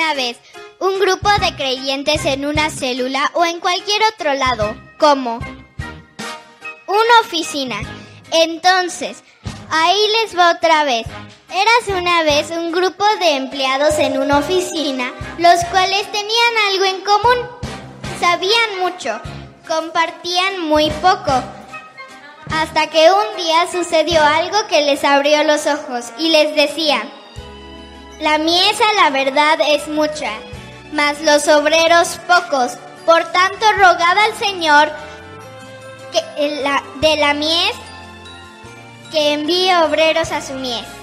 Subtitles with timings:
[0.00, 0.38] una vez
[0.78, 5.36] un grupo de creyentes en una célula o en cualquier otro lado, como
[6.86, 7.76] una oficina.
[8.32, 9.22] Entonces,
[9.68, 11.06] ahí les va otra vez.
[11.50, 17.00] Érase una vez un grupo de empleados en una oficina, los cuales tenían algo en
[17.02, 17.46] común.
[18.20, 19.20] Sabían mucho,
[19.68, 21.42] compartían muy poco.
[22.54, 27.02] Hasta que un día sucedió algo que les abrió los ojos y les decía,
[28.20, 30.30] la miesa la verdad es mucha,
[30.92, 32.72] mas los obreros pocos.
[33.06, 34.90] Por tanto, rogad al Señor
[36.12, 37.74] que, la, de la mies
[39.10, 40.99] que envíe obreros a su mies.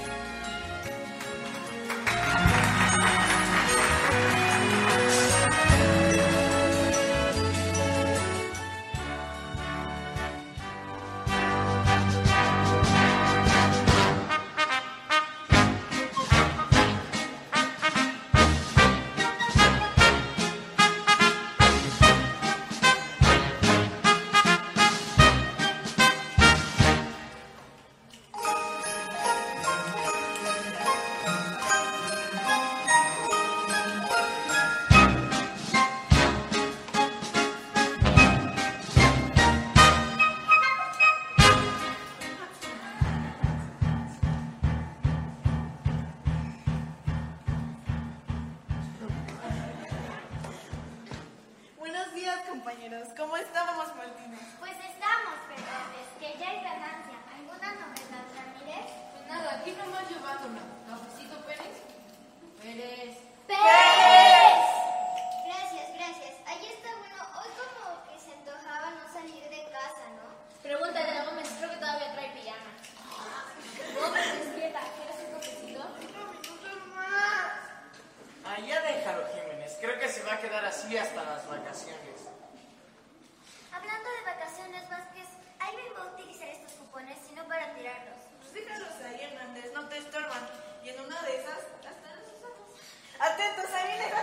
[86.98, 88.18] poner sino para tirarlos.
[88.42, 90.50] Pues déjalos ahí, Hernández, no te estorban.
[90.84, 92.74] Y en una de esas, hasta los usamos.
[93.20, 94.14] ¡Atentos, ahí viene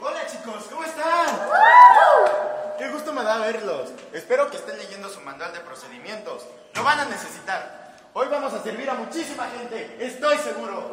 [0.00, 0.64] ¡Hola, chicos!
[0.68, 1.26] ¿Cómo están?
[2.76, 3.92] ¡Qué gusto me da verlos!
[4.12, 6.42] Espero que estén leyendo su manual de procedimientos.
[6.74, 7.94] Lo van a necesitar.
[8.14, 10.92] Hoy vamos a servir a muchísima gente, estoy seguro.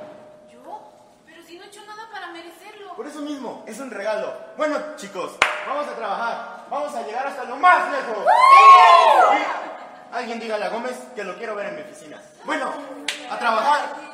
[1.51, 2.95] Si no he hecho nada para merecerlo.
[2.95, 4.33] Por eso mismo, es un regalo.
[4.55, 5.33] Bueno, chicos,
[5.67, 6.65] vamos a trabajar.
[6.69, 8.25] Vamos a llegar hasta lo más lejos.
[10.13, 12.21] Alguien dígale a Gómez que lo quiero ver en mi oficina.
[12.45, 12.71] Bueno,
[13.29, 14.10] a trabajar.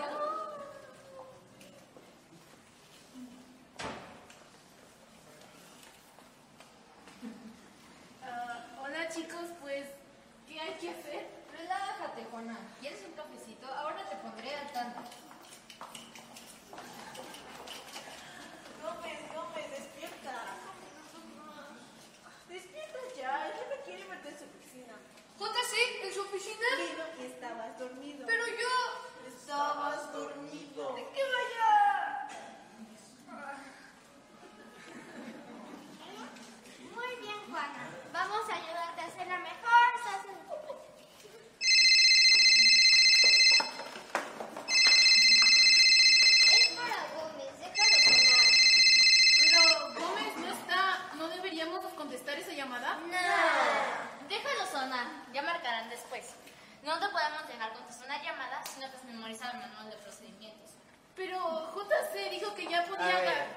[56.88, 59.98] No te podemos dejar contestar una llamada si no te has memorizado el manual de
[59.98, 60.72] procedimientos.
[61.18, 63.18] Pero JC dijo que ya podía...
[63.18, 63.48] A ver,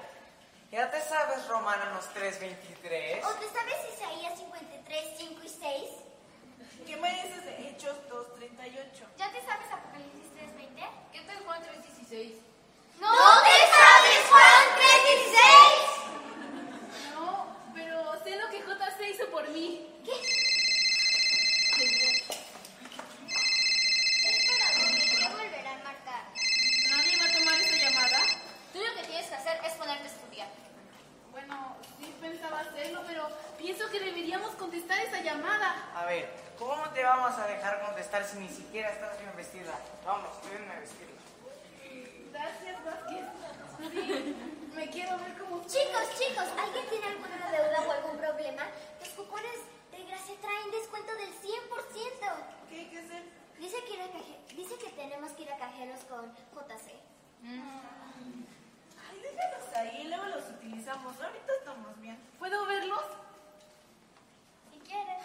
[0.69, 3.23] ¿Ya te sabes Romanos 3.23?
[3.23, 5.61] ¿O te sabes Isaías 53, 5 y 6?
[6.85, 9.07] ¿Qué me dices de Hechos 2.38?
[9.17, 10.89] ¿Ya te sabes Apocalipsis 3.20?
[11.13, 12.33] ¿Qué tal Juan 3.16?
[12.99, 14.65] ¡No, te sabes Juan
[17.15, 17.15] 3.16!
[17.15, 19.87] No, pero sé lo que JC hizo por mí.
[20.03, 20.41] ¿Qué?
[32.59, 35.91] Hacerlo, pero pienso que deberíamos contestar esa llamada.
[35.95, 39.73] A ver, ¿cómo te vamos a dejar contestar si ni siquiera estás bien vestida?
[40.05, 41.21] Vamos, a vestirla.
[42.31, 43.25] Gracias, Vázquez.
[43.91, 44.35] Sí,
[44.75, 45.61] me quiero ver como...
[45.65, 48.63] Chicos, chicos, ¿alguien tiene alguna deuda o algún problema?
[48.99, 49.57] Los cupones
[49.91, 51.39] de gracia traen descuento del 100%.
[52.69, 53.23] ¿Qué hay que hacer?
[53.59, 56.91] Dice que, ir a caje- dice que tenemos que ir a cajeros con JC.
[57.43, 58.45] Ay,
[59.31, 61.19] déjalos ahí, luego los utilizamos.
[61.21, 62.17] Ahorita estamos bien.
[62.39, 63.03] ¿Puedo verlos?
[64.71, 65.23] Si quieres.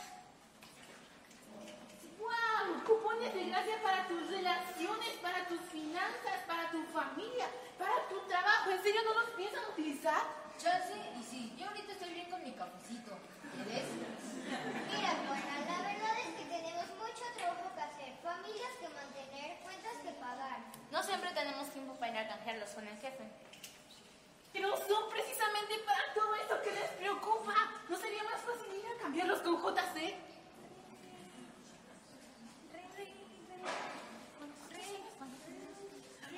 [2.19, 2.85] ¡Wow!
[2.85, 7.47] Cupones de gracia para tus relaciones, para tus finanzas, para tu familia,
[7.79, 8.71] para tu trabajo.
[8.71, 10.23] ¿En serio no los piensan utilizar?
[10.59, 13.13] Chance, y sí, yo ahorita estoy bien con mi cafecito.
[13.53, 13.89] ¿Quieres?
[14.89, 19.97] Mira, Juana, la verdad es que tenemos mucho trabajo que hacer, familias que mantener, cuentas
[20.03, 20.59] que pagar.
[20.91, 23.25] No siempre tenemos tiempo para ir a canjearlos con el jefe.
[24.57, 27.55] Pero son precisamente para todo eso que les preocupa.
[27.91, 30.15] ¿No sería más fácil ir a cambiarlos con JC?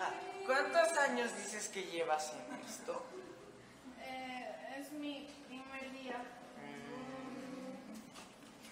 [0.01, 0.11] Ah,
[0.47, 3.07] ¿Cuántos años dices que llevas en esto?
[4.03, 6.21] Eh, es mi primer día.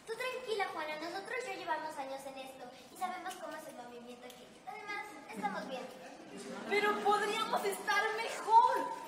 [0.08, 0.96] Tú tranquila, Juana.
[1.00, 4.44] Nosotros ya llevamos años en esto y sabemos cómo es el movimiento aquí.
[4.66, 5.82] Además, estamos bien.
[6.69, 9.06] Pero podríamos estar mejor.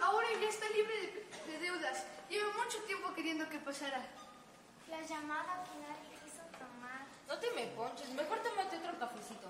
[0.00, 2.04] Ahora ya está libre de, de deudas.
[2.28, 4.04] Lleva mucho tiempo queriendo que pasara.
[4.88, 7.06] La llamada que nadie quiso tomar.
[7.26, 9.48] No te me ponches, mejor tómate otro cafecito.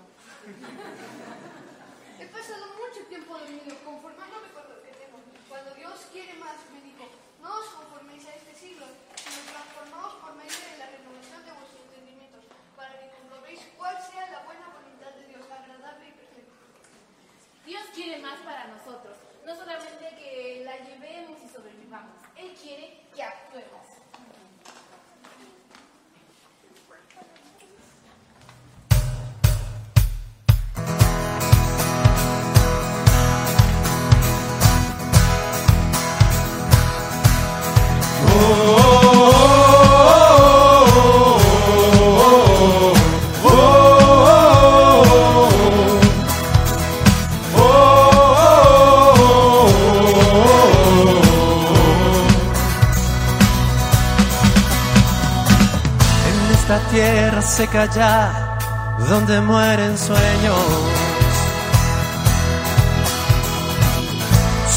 [2.19, 5.19] He pasado mucho tiempo dormido, conformándome con lo que tengo.
[5.47, 7.07] Cuando Dios quiere más, me dijo,
[7.41, 11.87] no os conforméis a este siglo, sino transformaos por medio de la renovación de vuestros
[11.87, 12.43] entendimientos,
[12.75, 16.59] para que comprobéis cuál sea la buena voluntad de Dios, agradable y perfecta.
[17.65, 19.28] Dios quiere más para nosotros.
[19.49, 22.21] No solamente que la llevemos y sobrevivamos.
[22.37, 23.98] Él quiere que actuemos.
[57.85, 58.57] Ya,
[59.09, 60.57] donde mueren sueños.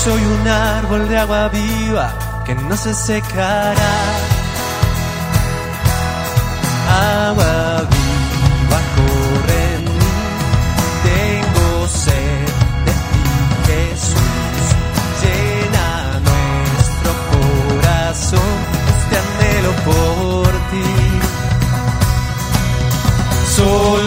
[0.05, 2.13] Soy un árbol de agua viva
[2.45, 4.12] que no se secará.
[23.63, 24.02] Solo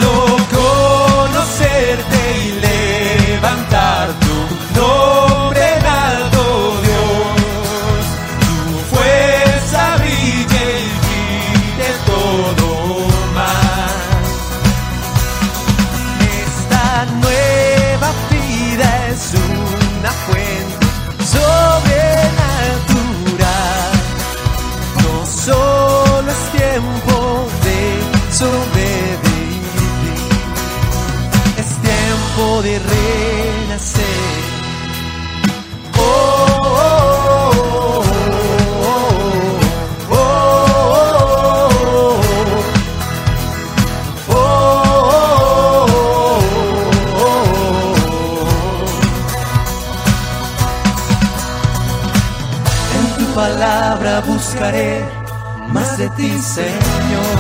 [56.56, 57.38] Señor.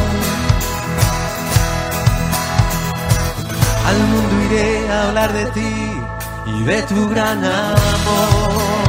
[3.87, 5.73] Al mundo iré a hablar de ti
[6.47, 8.84] y de tu gran amor.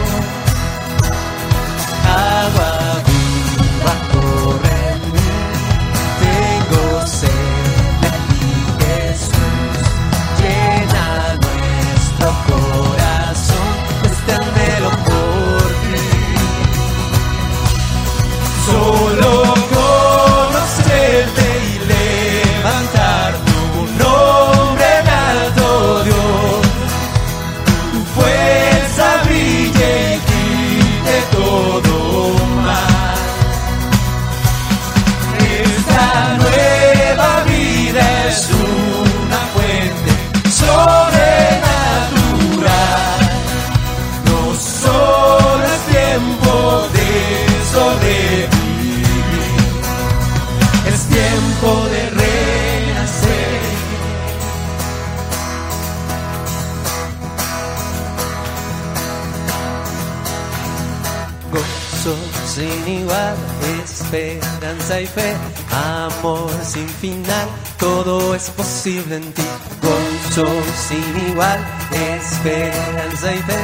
[68.87, 69.43] Posible en ti.
[69.83, 70.47] Gozo
[70.87, 71.59] sin igual,
[71.91, 73.63] esperanza y fe,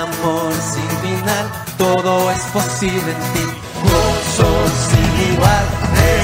[0.00, 1.46] amor sin final,
[1.76, 3.44] todo es posible en ti.
[3.84, 4.50] Gozo
[4.88, 5.64] sin igual,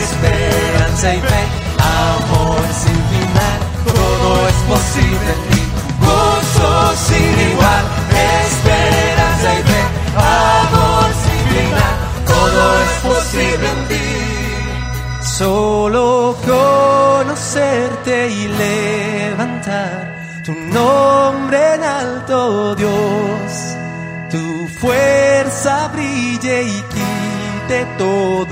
[0.00, 1.42] esperanza y fe,
[1.78, 5.41] amor sin final, todo es posible en ti.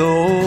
[0.00, 0.39] Todo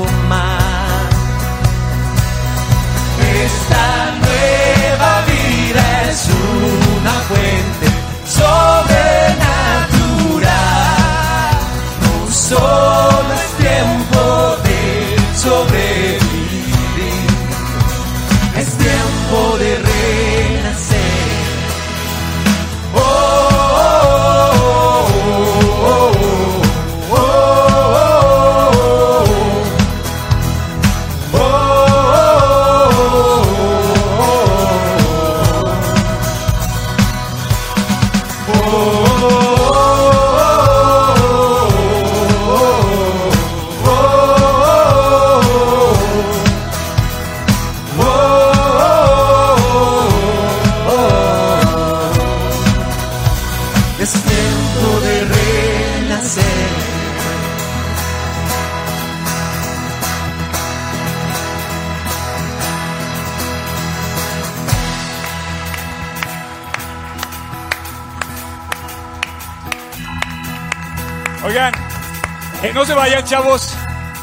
[73.34, 73.74] chavos.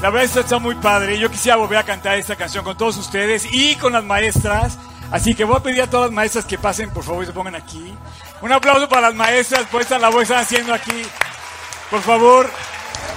[0.02, 1.18] La verdad esta está muy padre.
[1.18, 4.78] Yo quisiera volver a cantar esta canción con todos ustedes y con las maestras.
[5.10, 7.32] Así que voy a pedir a todas las maestras que pasen, por favor, y se
[7.32, 7.92] pongan aquí.
[8.40, 11.02] Un aplauso para las maestras por esta labor que están haciendo aquí.
[11.90, 12.48] Por favor.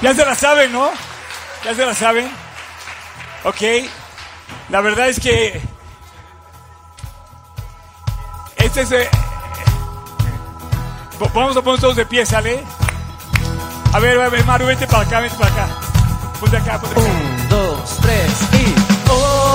[0.01, 0.89] Ya se la saben, ¿no?
[1.63, 2.27] Ya se la saben.
[3.43, 3.61] Ok.
[4.69, 5.61] La verdad es que...
[8.57, 8.91] Este es...
[8.93, 9.09] eh,
[11.35, 12.63] Vamos a poner todos de pie, ¿sale?
[13.93, 15.82] A ver, a ver, Maru, vente para acá, vente para acá.
[17.49, 18.75] Dos, tres y.
[19.09, 19.53] Oh.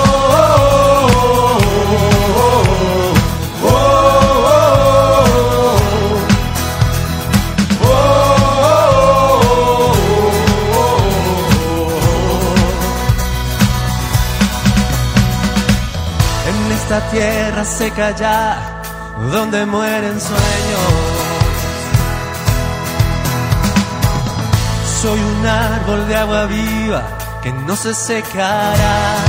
[16.46, 18.82] En esta tierra seca ya,
[19.30, 21.17] donde mueren sueños.
[25.00, 29.27] Soy un árbol de agua viva que no se secará.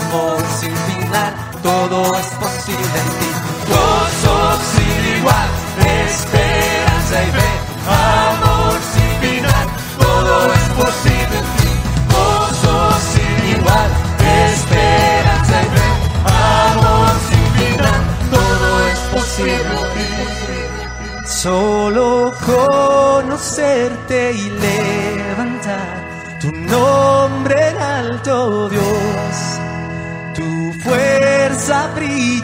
[0.00, 1.32] Amor sin final,
[1.62, 3.30] todo es posible en ti.
[3.70, 4.36] Gozo
[4.72, 5.48] sin igual,
[6.06, 7.49] esperanza y fe,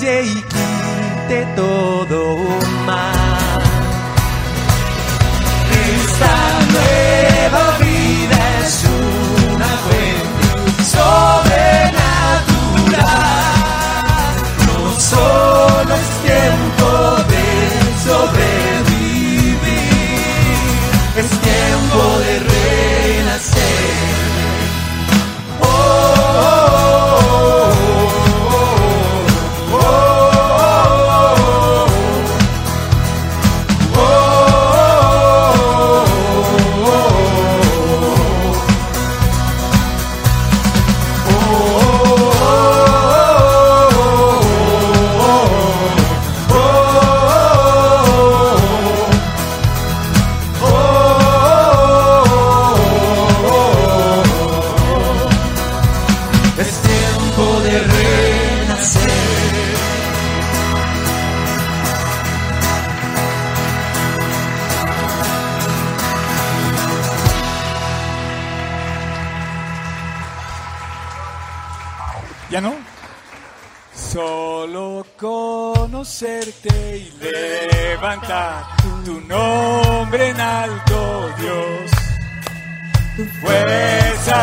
[0.07, 2.06] brille y quite todo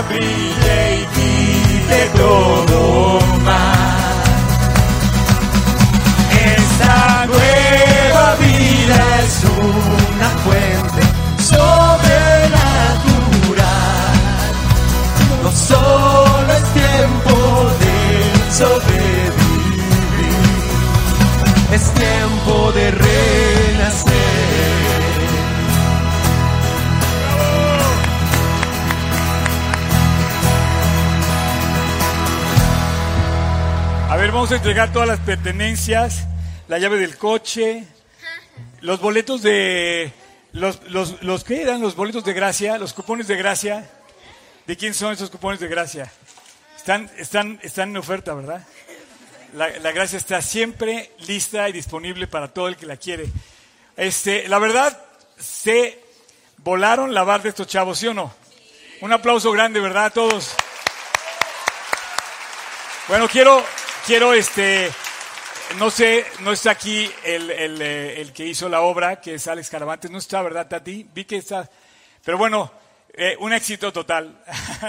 [0.07, 3.72] brille y quite todo mal.
[34.43, 36.25] Vamos a entregar todas las pertenencias,
[36.67, 37.87] la llave del coche,
[38.81, 40.11] los boletos de...
[40.51, 42.77] Los, los, los ¿Qué eran los boletos de gracia?
[42.77, 43.89] Los cupones de gracia.
[44.67, 46.11] ¿De quién son esos cupones de gracia?
[46.75, 48.67] Están, están, están en oferta, ¿verdad?
[49.53, 53.27] La, la gracia está siempre lista y disponible para todo el que la quiere.
[53.95, 55.05] Este, la verdad,
[55.39, 56.03] se
[56.57, 58.33] volaron la barra de estos chavos, ¿sí o no?
[58.99, 60.03] Un aplauso grande, ¿verdad?
[60.07, 60.53] A todos.
[63.07, 63.65] Bueno, quiero,
[64.05, 64.91] quiero, este,
[65.77, 69.47] no sé, no está aquí el, el, eh, el que hizo la obra, que es
[69.47, 71.07] Alex Caravantes, no está, ¿verdad, Tati?
[71.13, 71.69] Vi que está,
[72.23, 72.71] pero bueno,
[73.13, 74.43] eh, un éxito total.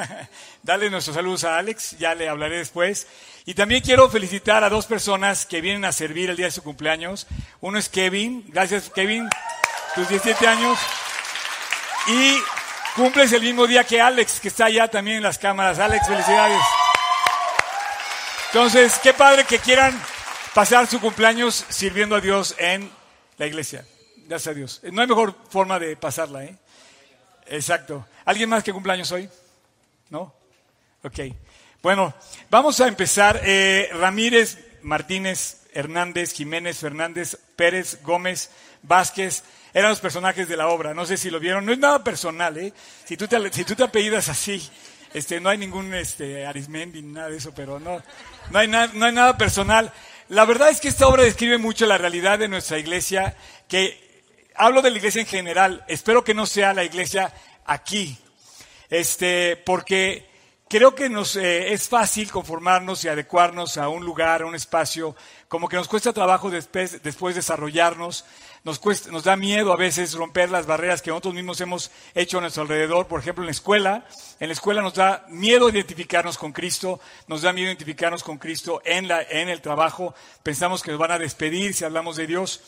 [0.63, 3.07] Dale nuestros saludos a Alex, ya le hablaré después.
[3.45, 6.63] Y también quiero felicitar a dos personas que vienen a servir el día de su
[6.63, 7.27] cumpleaños.
[7.61, 9.29] Uno es Kevin, gracias Kevin,
[9.95, 10.79] tus 17 años.
[12.07, 12.39] Y
[12.97, 15.79] cumples el mismo día que Alex, que está allá también en las cámaras.
[15.79, 16.63] Alex, felicidades.
[18.55, 20.01] Entonces, qué padre que quieran
[20.55, 22.89] pasar su cumpleaños sirviendo a Dios en
[23.37, 23.85] La iglesia.
[24.29, 24.81] Gracias a Dios.
[24.93, 26.57] No hay mejor forma de pasarla, ¿eh?
[27.49, 28.07] Exacto.
[28.25, 29.29] ¿Alguien más que cumpleaños hoy?
[30.09, 30.33] ¿No?
[31.03, 31.19] Ok.
[31.83, 32.15] Bueno,
[32.49, 33.41] vamos a empezar.
[33.43, 38.51] Eh, Ramírez, Martínez, Hernández, Jiménez, Fernández, Pérez, Gómez,
[38.83, 40.95] Vázquez, eran los personajes de la obra.
[40.95, 41.67] No sé si lo vieron.
[41.67, 42.73] No es nada personal, ¿eh?
[43.05, 44.71] Si tú te, si tú te apellidas así,
[45.15, 48.03] este, no hay ningún este, Arismendi ni nada de eso, pero no,
[48.51, 49.93] no, hay no hay nada personal.
[50.29, 53.37] La verdad es que esta obra describe mucho la realidad de nuestra iglesia,
[53.69, 54.23] que
[54.57, 57.33] hablo de la iglesia en general, espero que no sea la iglesia
[57.65, 58.19] aquí,
[58.91, 60.29] este, porque
[60.69, 65.15] creo que nos eh, es fácil conformarnos y adecuarnos a un lugar, a un espacio,
[65.47, 68.25] como que nos cuesta trabajo después, después desarrollarnos,
[68.65, 72.39] nos, cuesta, nos da miedo a veces romper las barreras que nosotros mismos hemos hecho
[72.39, 74.07] a nuestro alrededor, por ejemplo en la escuela,
[74.41, 76.99] en la escuela nos da miedo identificarnos con Cristo,
[77.29, 81.11] nos da miedo identificarnos con Cristo en, la, en el trabajo, pensamos que nos van
[81.11, 82.63] a despedir si hablamos de Dios,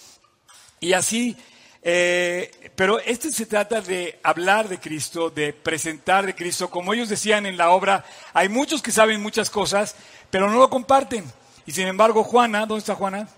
[0.81, 1.35] y así,
[1.83, 6.69] eh, pero este se trata de hablar de Cristo, de presentar de Cristo.
[6.69, 8.05] Como ellos decían en la obra,
[8.35, 9.97] hay muchos que saben muchas cosas,
[10.31, 11.25] pero no lo comparten.
[11.65, 13.29] Y sin embargo, Juana, ¿dónde está Juana?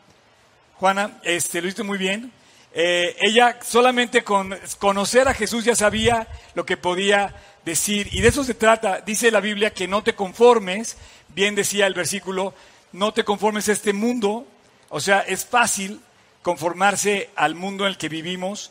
[0.75, 2.33] Juana, este, lo hizo muy bien.
[2.75, 8.09] Eh, ella solamente con conocer a Jesús ya sabía lo que podía decir.
[8.13, 9.01] Y de eso se trata.
[9.01, 10.97] Dice la Biblia que no te conformes,
[11.29, 12.55] bien decía el versículo,
[12.93, 14.47] no te conformes a este mundo.
[14.91, 16.01] O sea, es fácil
[16.43, 18.71] conformarse al mundo en el que vivimos.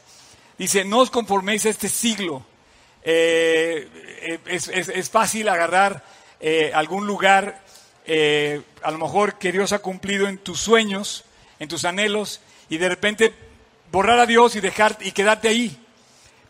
[0.58, 2.46] Dice, no os conforméis a este siglo.
[3.04, 3.88] Eh,
[4.46, 6.04] es, fácil agarrar
[6.40, 7.62] eh, algún lugar,
[8.84, 11.26] a lo mejor que Dios ha cumplido en tus sueños,
[11.60, 13.34] en tus anhelos, y de repente
[13.92, 15.78] borrar a Dios y dejar y quedarte ahí.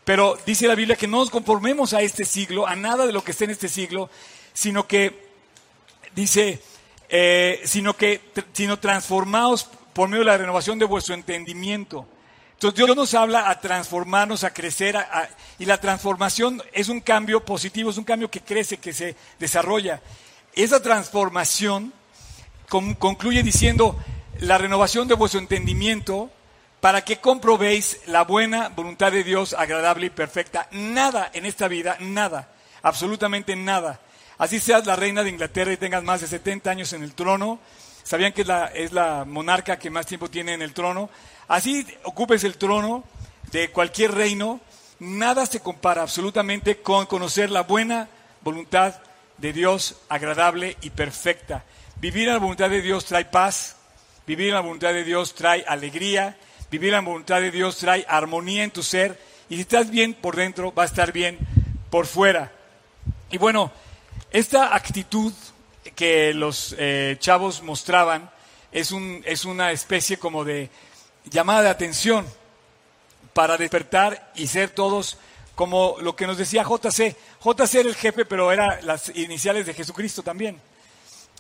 [0.04, 3.24] Pero dice la Biblia que no nos conformemos a este siglo, a nada de lo
[3.24, 4.10] que esté en este siglo,
[4.54, 5.28] sino que
[6.16, 6.62] dice,
[7.10, 8.22] eh, sino que
[8.54, 12.08] sino transformaos por medio de la renovación de vuestro entendimiento.
[12.54, 17.44] Entonces Dios nos habla a transformarnos, a crecer, a- y la transformación es un cambio
[17.46, 20.02] positivo, es un cambio que crece, que se desarrolla.
[20.54, 21.94] Esa transformación
[22.70, 23.96] con- concluye diciendo
[24.40, 26.32] la renovación de vuestro entendimiento
[26.80, 30.68] para que comprobéis la buena voluntad de Dios agradable y perfecta.
[30.72, 32.50] Nada en esta vida, nada,
[32.82, 34.00] absolutamente nada.
[34.38, 37.60] Así seas la reina de Inglaterra y tengas más de 70 años en el trono,
[38.04, 41.10] sabían que es la, es la monarca que más tiempo tiene en el trono,
[41.48, 43.04] así ocupes el trono
[43.52, 44.60] de cualquier reino,
[45.00, 48.10] nada se compara absolutamente con conocer la buena
[48.42, 48.96] voluntad
[49.38, 51.64] de Dios agradable y perfecta.
[51.96, 53.78] Vivir en la voluntad de Dios trae paz,
[54.28, 56.38] vivir en la voluntad de Dios trae alegría,
[56.72, 60.36] vivir la voluntad de Dios trae armonía en tu ser y si estás bien por
[60.36, 61.38] dentro, va a estar bien
[61.90, 62.52] por fuera.
[63.32, 63.72] Y bueno,
[64.32, 65.34] esta actitud
[65.96, 68.30] que los eh, chavos mostraban
[68.72, 70.70] es, un, es una especie como de
[71.26, 72.26] llamada de atención
[73.34, 75.18] para despertar y ser todos
[75.56, 77.16] como lo que nos decía JC.
[77.44, 80.60] JC era el jefe, pero era las iniciales de Jesucristo también.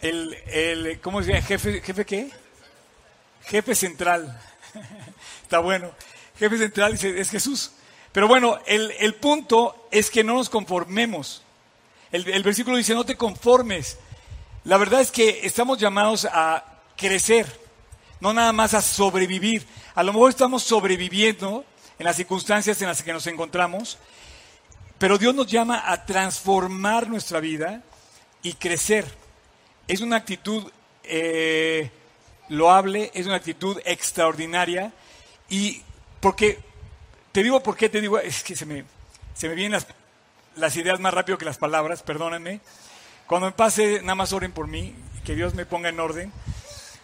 [0.01, 1.41] El, el ¿cómo se?
[1.41, 2.29] ¿Jefe, ¿Jefe qué?
[3.43, 4.39] Jefe central.
[5.43, 5.91] Está bueno.
[6.37, 7.71] Jefe central dice, es Jesús.
[8.11, 11.43] Pero bueno, el, el punto es que no nos conformemos.
[12.11, 13.97] El, el versículo dice, no te conformes.
[14.63, 16.63] La verdad es que estamos llamados a
[16.97, 17.47] crecer,
[18.19, 19.65] no nada más a sobrevivir.
[19.95, 21.63] A lo mejor estamos sobreviviendo
[21.99, 23.97] en las circunstancias en las que nos encontramos,
[24.97, 27.83] pero Dios nos llama a transformar nuestra vida
[28.43, 29.05] y crecer.
[29.87, 30.71] Es una actitud
[31.03, 31.89] eh,
[32.49, 34.93] loable, es una actitud extraordinaria
[35.49, 35.81] y
[36.19, 36.59] porque,
[37.31, 38.85] te digo por qué, te digo, es que se me,
[39.33, 39.79] se me vienen
[40.55, 42.59] las, ideas más rápido que las palabras, perdónenme.
[43.27, 46.31] Cuando me pase, nada más oren por mí, que Dios me ponga en orden.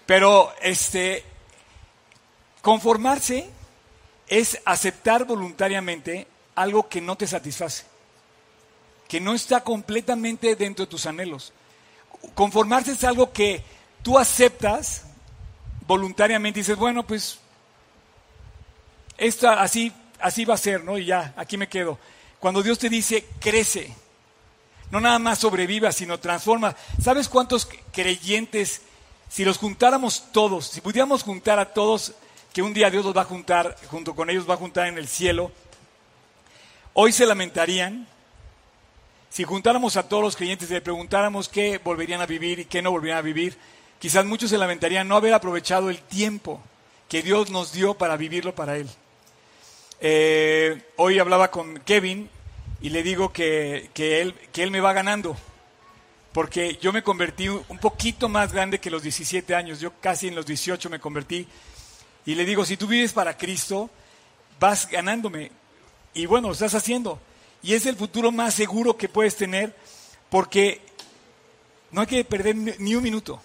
[0.06, 1.24] Pero este
[2.62, 3.50] conformarse
[4.28, 7.84] es aceptar voluntariamente algo que no te satisface,
[9.08, 11.54] que no está completamente dentro de tus anhelos.
[12.34, 13.64] Conformarse es algo que
[14.02, 15.06] tú aceptas
[15.88, 17.40] voluntariamente dices, bueno, pues
[19.18, 19.92] esta así
[20.24, 20.98] así va a ser, ¿no?
[20.98, 22.00] Y ya, aquí me quedo.
[22.40, 23.94] Cuando Dios te dice, crece,
[24.90, 26.76] no nada más sobreviva, sino transforma.
[27.02, 28.82] ¿Sabes cuántos creyentes,
[29.30, 32.14] si los juntáramos todos, si pudiéramos juntar a todos,
[32.54, 34.98] que un día Dios los va a juntar, junto con ellos va a juntar en
[34.98, 35.52] el cielo,
[36.94, 38.08] hoy se lamentarían?
[39.30, 42.82] Si juntáramos a todos los creyentes y le preguntáramos qué volverían a vivir y qué
[42.82, 43.58] no volverían a vivir,
[44.04, 46.60] quizás muchos se lamentarían no haber aprovechado el tiempo
[47.08, 48.90] que Dios nos dio para vivirlo para Él.
[50.02, 52.30] Eh, hoy hablaba con Kevin
[52.82, 55.38] y le digo que, que, él, que él me va ganando,
[56.34, 60.36] porque yo me convertí un poquito más grande que los 17 años, yo casi en
[60.36, 61.48] los 18 me convertí,
[62.26, 63.90] Y le digo, si tú vives para Cristo,
[64.60, 65.50] vas ganándome.
[66.14, 67.22] Y bueno, lo estás haciendo.
[67.62, 69.74] Y es el futuro más seguro que puedes tener
[70.30, 70.82] porque
[71.92, 73.42] no hay que perder ni un minuto.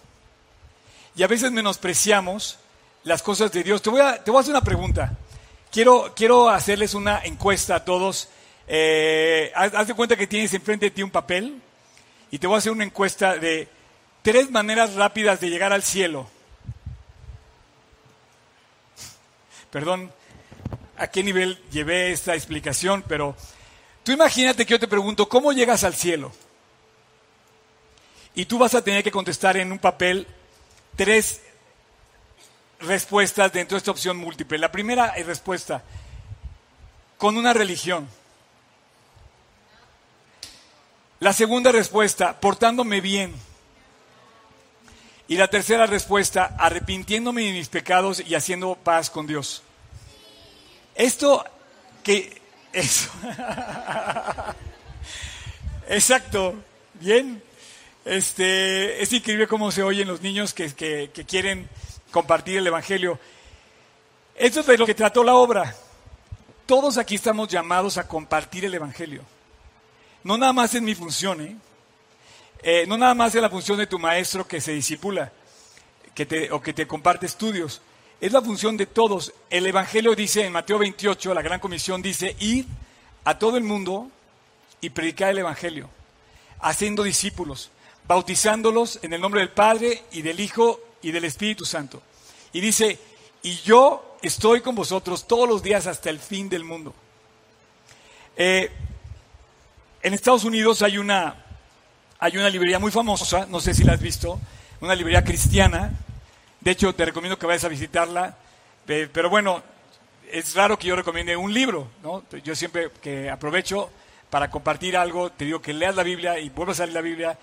[1.18, 2.60] Y a veces menospreciamos
[3.02, 3.82] las cosas de Dios.
[3.82, 5.18] Te voy a, te voy a hacer una pregunta.
[5.72, 8.28] Quiero, quiero hacerles una encuesta a todos.
[8.68, 11.60] Eh, haz, de cuenta que tienes enfrente de ti un papel
[12.30, 13.66] y te voy a hacer una encuesta de
[14.22, 16.30] tres maneras rápidas de llegar al cielo.
[19.72, 20.12] Perdón
[20.98, 23.34] a qué nivel llevé esta explicación, pero
[24.04, 26.30] tú imagínate que yo te pregunto, ¿cómo llegas al cielo?
[28.36, 30.24] Y tú vas a tener que contestar en un papel
[30.98, 31.40] tres
[32.80, 34.58] respuestas dentro de esta opción múltiple.
[34.58, 35.82] La primera respuesta,
[37.16, 38.08] con una religión.
[41.20, 43.32] La segunda respuesta, portándome bien.
[45.28, 49.62] Y la tercera respuesta, arrepintiéndome de mis pecados y haciendo paz con Dios.
[50.96, 51.44] Esto
[52.02, 52.42] que...
[55.88, 56.56] Exacto.
[56.94, 57.47] Bien.
[58.08, 61.68] Este, es increíble cómo se oyen los niños que, que, quieren
[62.10, 63.20] compartir el Evangelio.
[64.34, 65.76] Esto es de lo que trató la obra.
[66.64, 69.24] Todos aquí estamos llamados a compartir el Evangelio.
[70.24, 71.56] No nada más es mi función, ¿eh?
[72.62, 75.30] Eh, no nada más es la función de tu maestro que se disipula
[76.14, 77.82] que te, o que te comparte estudios.
[78.22, 79.34] Es la función de todos.
[79.50, 82.64] El Evangelio dice en Mateo 28, la Gran Comisión dice, ir
[83.24, 84.10] a todo el mundo
[84.80, 85.90] y predicar el Evangelio,
[86.60, 87.70] haciendo discípulos,
[88.08, 92.02] bautizándolos en el nombre del Padre y del Hijo y del Espíritu Santo.
[92.54, 92.98] Y dice,
[93.42, 96.94] y yo estoy con vosotros todos los días hasta el fin del mundo.
[98.34, 98.70] Eh,
[100.02, 101.44] en Estados Unidos hay una,
[102.18, 104.40] hay una librería muy famosa, no sé si la has visto,
[104.80, 105.92] una librería cristiana.
[106.60, 108.38] De hecho, te recomiendo que vayas a visitarla.
[108.88, 109.62] Eh, pero bueno,
[110.32, 112.24] es raro que yo recomiende un libro, ¿no?
[112.42, 113.90] Yo siempre que aprovecho
[114.30, 117.38] para compartir algo, te digo que leas la Biblia y vuelvas a leer la Biblia.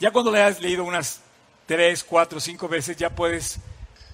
[0.00, 1.20] Ya cuando la hayas leído unas
[1.66, 3.58] tres, cuatro, cinco veces, ya puedes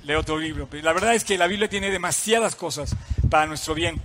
[0.02, 0.66] leer otro libro.
[0.68, 2.96] Pero la verdad es que la Biblia tiene demasiadas cosas
[3.30, 4.02] para nuestro bien.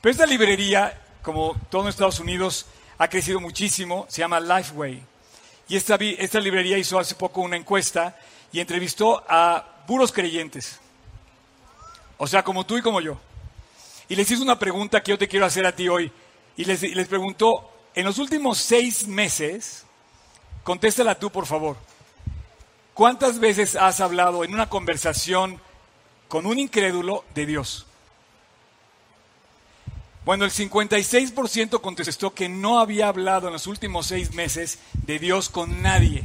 [0.00, 2.66] Pero esta librería, como todo en Estados Unidos,
[2.98, 5.02] ha crecido muchísimo, se llama Lifeway.
[5.68, 8.18] Y esta, esta librería hizo hace poco una encuesta
[8.50, 10.80] y entrevistó a puros creyentes.
[12.18, 13.18] O sea, como tú y como yo.
[14.08, 16.10] Y les hizo una pregunta que yo te quiero hacer a ti hoy.
[16.56, 19.86] Y les, y les preguntó, en los últimos seis meses,
[20.62, 21.76] contéstala tú por favor,
[22.94, 25.60] ¿cuántas veces has hablado en una conversación
[26.28, 27.86] con un incrédulo de Dios?
[30.24, 35.48] Bueno, el 56% contestó que no había hablado en los últimos seis meses de Dios
[35.48, 36.24] con nadie.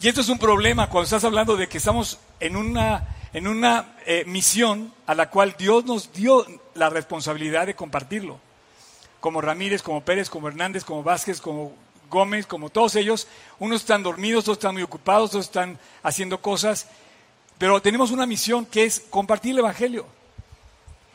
[0.00, 3.96] Y esto es un problema cuando estás hablando de que estamos en una, en una
[4.06, 8.40] eh, misión a la cual Dios nos dio la responsabilidad de compartirlo.
[9.20, 11.74] Como Ramírez, como Pérez, como Hernández, como Vázquez, como
[12.10, 13.26] Gómez, como todos ellos,
[13.58, 16.86] unos están dormidos, otros están muy ocupados, otros están haciendo cosas,
[17.58, 20.06] pero tenemos una misión que es compartir el Evangelio.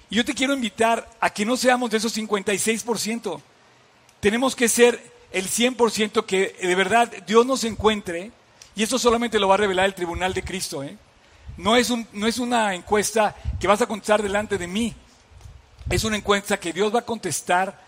[0.10, 3.39] Y yo te quiero invitar a que no seamos de esos 56%.
[4.19, 5.01] Tenemos que ser
[5.32, 8.32] el 100% que de verdad Dios nos encuentre,
[8.75, 10.84] y esto solamente lo va a revelar el Tribunal de Cristo.
[10.84, 10.97] ¿eh?
[11.58, 14.93] No, es un- no es una encuesta que vas a contestar delante de mí,
[15.89, 17.82] es una encuesta que Dios va a contestar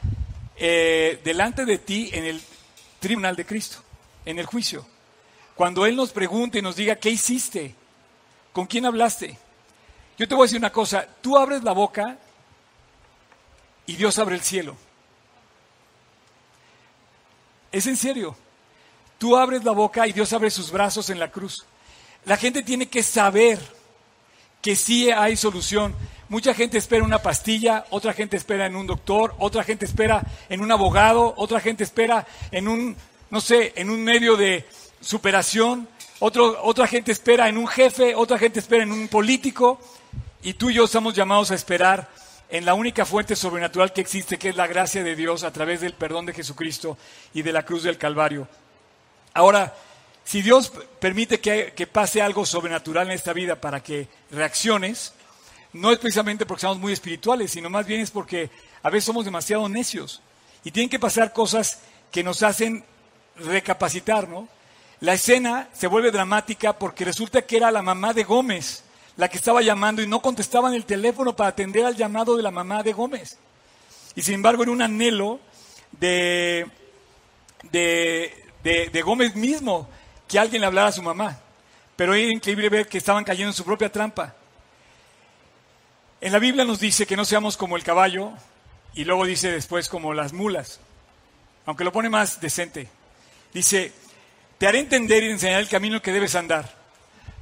[0.55, 2.41] eh, delante de ti en el
[3.03, 3.79] Tribunal de Cristo,
[4.23, 4.85] en el juicio.
[5.55, 7.75] Cuando Él nos pregunte y nos diga, ¿qué hiciste?
[8.53, 9.37] ¿Con quién hablaste?
[10.17, 12.17] Yo te voy a decir una cosa, tú abres la boca
[13.85, 14.77] y Dios abre el cielo.
[17.73, 18.37] Es en serio.
[19.17, 21.65] Tú abres la boca y Dios abre sus brazos en la cruz.
[22.23, 23.59] La gente tiene que saber
[24.61, 25.93] que sí hay solución.
[26.33, 30.61] Mucha gente espera una pastilla, otra gente espera en un doctor, otra gente espera en
[30.61, 32.97] un abogado, otra gente espera en un,
[33.29, 34.65] no sé, en un medio de
[34.99, 39.79] superación, otro, otra gente espera en un jefe, otra gente espera en un político,
[40.41, 42.09] y tú y yo estamos llamados a esperar
[42.49, 45.81] en la única fuente sobrenatural que existe, que es la gracia de Dios a través
[45.81, 46.97] del perdón de Jesucristo
[47.35, 48.47] y de la cruz del Calvario.
[49.35, 49.75] Ahora,
[50.23, 55.13] si Dios permite que, que pase algo sobrenatural en esta vida para que reacciones,
[55.73, 58.49] no es precisamente porque somos muy espirituales, sino más bien es porque
[58.81, 60.21] a veces somos demasiado necios.
[60.63, 61.79] Y tienen que pasar cosas
[62.11, 62.83] que nos hacen
[63.37, 64.47] recapacitar, ¿no?
[64.99, 68.83] La escena se vuelve dramática porque resulta que era la mamá de Gómez
[69.15, 72.49] la que estaba llamando y no contestaban el teléfono para atender al llamado de la
[72.51, 73.37] mamá de Gómez.
[74.15, 75.39] Y sin embargo era un anhelo
[75.91, 76.65] de,
[77.71, 78.33] de,
[78.63, 79.87] de- de Gómez mismo
[80.27, 81.37] que alguien le hablara a su mamá.
[81.95, 84.33] Pero era increíble ver que estaban cayendo en su propia trampa.
[86.23, 88.31] En la Biblia nos dice que no seamos como el caballo
[88.93, 90.79] y luego dice después como las mulas,
[91.65, 92.87] aunque lo pone más decente.
[93.53, 93.91] Dice,
[94.57, 96.77] te haré entender y enseñar el camino que debes andar.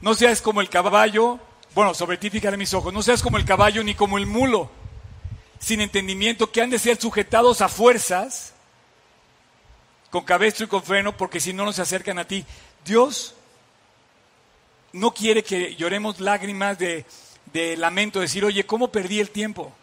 [0.02, 1.40] No seas como el caballo,
[1.76, 4.72] bueno, sobre ti fijaré mis ojos, no seas como el caballo ni como el mulo,
[5.60, 8.56] sin entendimiento, que han de ser sujetados a fuerzas,
[10.10, 12.44] con cabestro y con freno, porque si no, no se acercan a ti.
[12.84, 13.36] Dios
[14.92, 17.06] no quiere que lloremos lágrimas de,
[17.54, 19.74] de lamento, decir, oye, ¿cómo perdí el tiempo?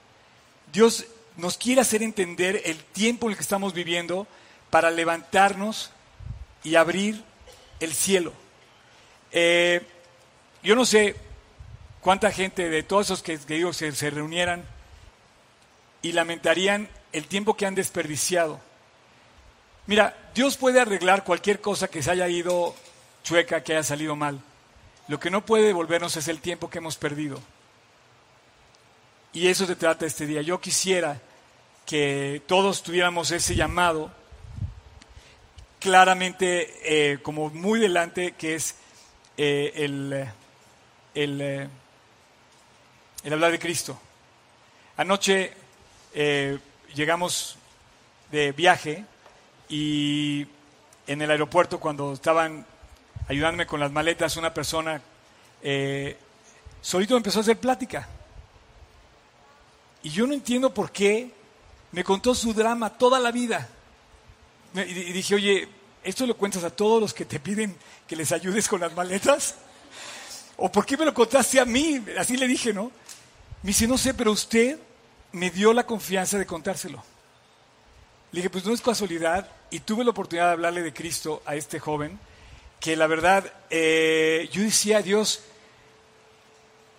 [0.73, 4.27] Dios nos quiere hacer entender el tiempo en el que estamos viviendo
[4.71, 5.91] para levantarnos
[6.65, 7.23] y abrir
[7.81, 8.33] el cielo.
[9.31, 9.83] Eh,
[10.63, 11.17] yo no sé
[12.01, 14.65] cuánta gente de todos esos que, que digo se, se reunieran
[16.03, 18.61] y lamentarían el tiempo que han desperdiciado.
[19.87, 22.75] Mira, Dios puede arreglar cualquier cosa que se haya ido
[23.23, 24.41] chueca, que haya salido mal.
[25.07, 27.41] Lo que no puede devolvernos es el tiempo que hemos perdido.
[29.39, 30.43] Y eso se trata este día.
[30.43, 31.21] Yo quisiera
[31.87, 34.11] que todos tuviéramos ese llamado
[35.79, 38.75] claramente eh, como muy delante, que es
[39.37, 40.29] eh, el,
[41.15, 41.69] el, eh,
[43.23, 43.97] el hablar de Cristo.
[44.97, 45.53] Anoche
[46.97, 47.59] llegamos
[48.33, 49.05] de viaje
[49.69, 50.49] y
[51.07, 52.67] en el aeropuerto cuando estaban
[53.29, 55.01] ayudándome con las maletas, una persona
[56.83, 58.09] solito empezó a hacer plática.
[60.03, 61.31] Y yo no entiendo por qué
[61.93, 63.69] me contó su drama toda la vida.
[64.75, 65.69] Y dije, oye,
[66.05, 69.57] ¿esto lo cuentas a todos los que te piden que les ayudes con las maletas?
[70.57, 72.05] ¿O por qué me lo contaste a mí?
[72.19, 72.93] Así le dije, ¿no?
[73.63, 74.79] Me dice, no sé, pero usted
[75.33, 77.03] me dio la confianza de contárselo.
[78.33, 81.55] Le dije, pues no es casualidad, y tuve la oportunidad de hablarle de Cristo a
[81.55, 82.19] este joven,
[82.81, 85.41] que la verdad, eh, yo decía, Dios,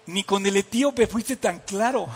[0.05, 2.09] ni con el etíope fuiste tan claro.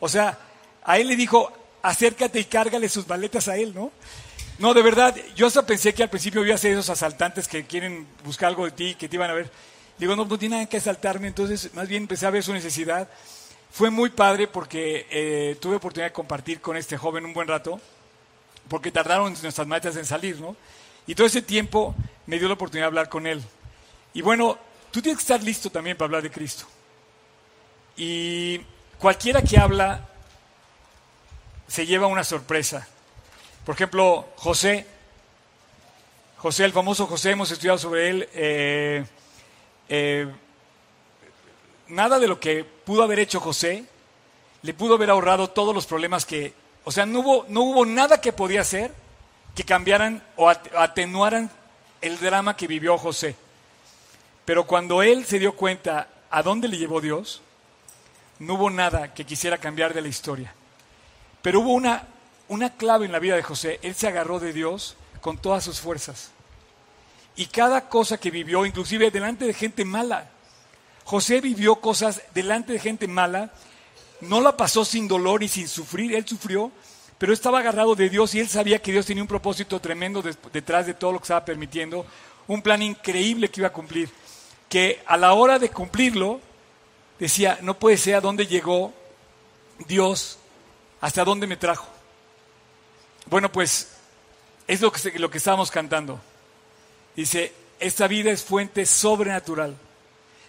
[0.00, 0.38] O sea,
[0.84, 3.92] a él le dijo, acércate y cárgale sus maletas a él, ¿no?
[4.58, 7.66] No, de verdad, yo hasta pensé que al principio iba a ser esos asaltantes que
[7.66, 9.50] quieren buscar algo de ti, que te iban a ver.
[9.98, 13.08] Digo, no, no tiene nada que asaltarme, entonces más bien empecé a ver su necesidad.
[13.70, 17.80] Fue muy padre porque eh, tuve oportunidad de compartir con este joven un buen rato,
[18.68, 20.56] porque tardaron nuestras maletas en salir, ¿no?
[21.06, 21.94] Y todo ese tiempo
[22.26, 23.42] me dio la oportunidad de hablar con él.
[24.14, 24.58] Y bueno,
[24.90, 26.64] tú tienes que estar listo también para hablar de Cristo.
[27.96, 28.60] Y
[28.98, 30.06] cualquiera que habla
[31.68, 32.86] se lleva una sorpresa.
[33.64, 34.86] Por ejemplo, José,
[36.38, 38.28] José, el famoso José, hemos estudiado sobre él.
[38.32, 39.04] eh,
[39.88, 40.28] eh,
[41.88, 43.84] nada de lo que pudo haber hecho José
[44.62, 46.52] le pudo haber ahorrado todos los problemas que,
[46.84, 48.92] o sea, no hubo, no hubo nada que podía hacer
[49.54, 51.48] que cambiaran o at- atenuaran
[52.00, 53.36] el drama que vivió José.
[54.44, 57.42] Pero cuando él se dio cuenta a dónde le llevó Dios,
[58.38, 60.54] no hubo nada que quisiera cambiar de la historia.
[61.42, 62.06] Pero hubo una,
[62.48, 63.78] una clave en la vida de José.
[63.82, 66.30] Él se agarró de Dios con todas sus fuerzas.
[67.36, 70.30] Y cada cosa que vivió, inclusive delante de gente mala.
[71.04, 73.52] José vivió cosas delante de gente mala,
[74.20, 76.72] no la pasó sin dolor y sin sufrir, él sufrió,
[77.18, 80.22] pero estaba agarrado de Dios y él sabía que Dios tenía un propósito tremendo
[80.52, 82.06] detrás de todo lo que estaba permitiendo,
[82.48, 84.10] un plan increíble que iba a cumplir,
[84.68, 86.40] que a la hora de cumplirlo,
[87.18, 88.92] decía, no puede ser a dónde llegó
[89.86, 90.38] Dios,
[91.00, 91.86] hasta dónde me trajo.
[93.26, 93.88] Bueno, pues
[94.66, 96.20] es lo que, lo que estábamos cantando.
[97.14, 99.76] Dice, esta vida es fuente sobrenatural.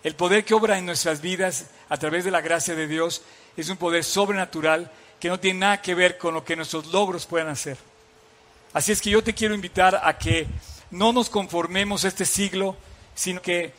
[0.04, 3.24] El poder que obra en nuestras vidas a través de la gracia de Dios
[3.56, 7.26] es un poder sobrenatural que no tiene nada que ver con lo que nuestros logros
[7.26, 7.78] puedan hacer.
[8.74, 10.48] Así es que yo te quiero invitar a que
[10.92, 12.78] no nos conformemos este siglo,
[13.16, 13.74] sino que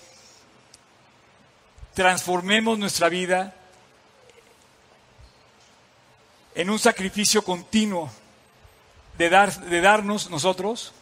[1.98, 3.52] transformemos nuestra vida
[6.54, 8.08] en un sacrificio continuo
[9.18, 10.92] de, dar, de darnos nosotros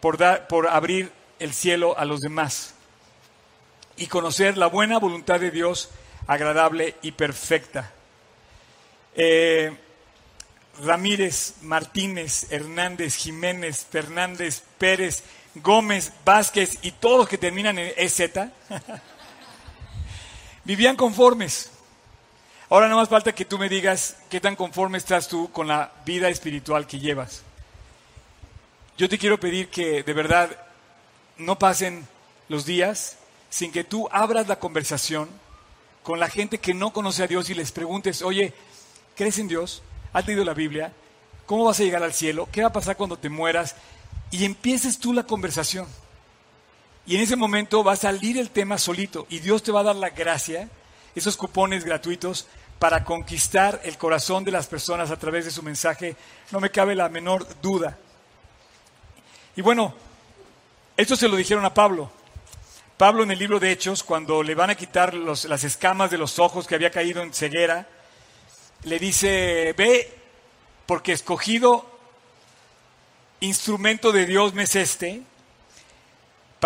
[0.00, 2.74] por, dar, por abrir el cielo a los demás
[3.96, 5.90] y conocer la buena voluntad de Dios
[6.26, 7.92] agradable y perfecta.
[9.14, 9.76] Eh,
[10.84, 15.22] Ramírez, Martínez, Hernández, Jiménez, Fernández, Pérez,
[15.54, 18.22] Gómez, Vázquez y todos los que terminan en EZ
[20.66, 21.70] vivían conformes.
[22.68, 25.92] Ahora no más falta que tú me digas qué tan conforme estás tú con la
[26.04, 27.42] vida espiritual que llevas.
[28.98, 30.50] Yo te quiero pedir que de verdad
[31.38, 32.06] no pasen
[32.48, 35.28] los días sin que tú abras la conversación
[36.02, 38.52] con la gente que no conoce a Dios y les preguntes, oye,
[39.14, 39.82] ¿crees en Dios?
[40.12, 40.92] ¿Has leído la Biblia?
[41.46, 42.48] ¿Cómo vas a llegar al cielo?
[42.50, 43.76] ¿Qué va a pasar cuando te mueras?
[44.32, 45.86] Y empieces tú la conversación.
[47.06, 49.84] Y en ese momento va a salir el tema solito y Dios te va a
[49.84, 50.68] dar la gracia,
[51.14, 52.46] esos cupones gratuitos,
[52.78, 56.14] para conquistar el corazón de las personas a través de su mensaje,
[56.50, 57.96] no me cabe la menor duda.
[59.54, 59.94] Y bueno,
[60.96, 62.10] esto se lo dijeron a Pablo.
[62.98, 66.18] Pablo en el libro de Hechos, cuando le van a quitar los- las escamas de
[66.18, 67.86] los ojos que había caído en ceguera,
[68.84, 70.12] le dice, ve,
[70.86, 71.86] porque escogido
[73.40, 75.22] instrumento de Dios me es este,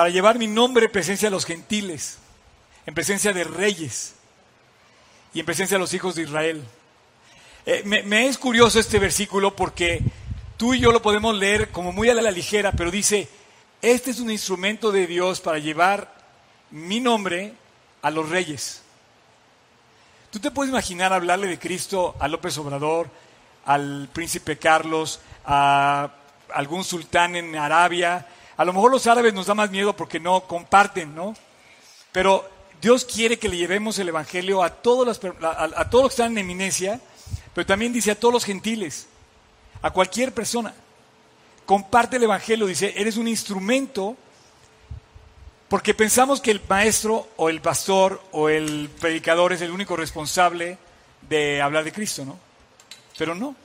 [0.00, 2.16] para llevar mi nombre en presencia de los gentiles,
[2.86, 4.14] en presencia de reyes
[5.34, 6.64] y en presencia de los hijos de Israel.
[7.66, 10.00] Eh, me, me es curioso este versículo porque
[10.56, 13.28] tú y yo lo podemos leer como muy a la ligera, pero dice,
[13.82, 16.10] este es un instrumento de Dios para llevar
[16.70, 17.52] mi nombre
[18.00, 18.80] a los reyes.
[20.30, 23.10] ¿Tú te puedes imaginar hablarle de Cristo a López Obrador,
[23.66, 26.10] al príncipe Carlos, a
[26.54, 28.26] algún sultán en Arabia?
[28.60, 31.34] A lo mejor los árabes nos da más miedo porque no comparten, ¿no?
[32.12, 32.46] Pero
[32.82, 36.22] Dios quiere que le llevemos el Evangelio a todos, a, a- a todos los que
[36.22, 37.00] están en eminencia,
[37.54, 39.06] pero también dice a todos los gentiles,
[39.80, 40.74] a cualquier persona.
[41.64, 44.14] Comparte el Evangelio, dice, eres un instrumento,
[45.70, 50.76] porque pensamos que el maestro o el pastor o el predicador es el único responsable
[51.30, 52.38] de hablar de Cristo, ¿no?
[53.16, 53.56] Pero no.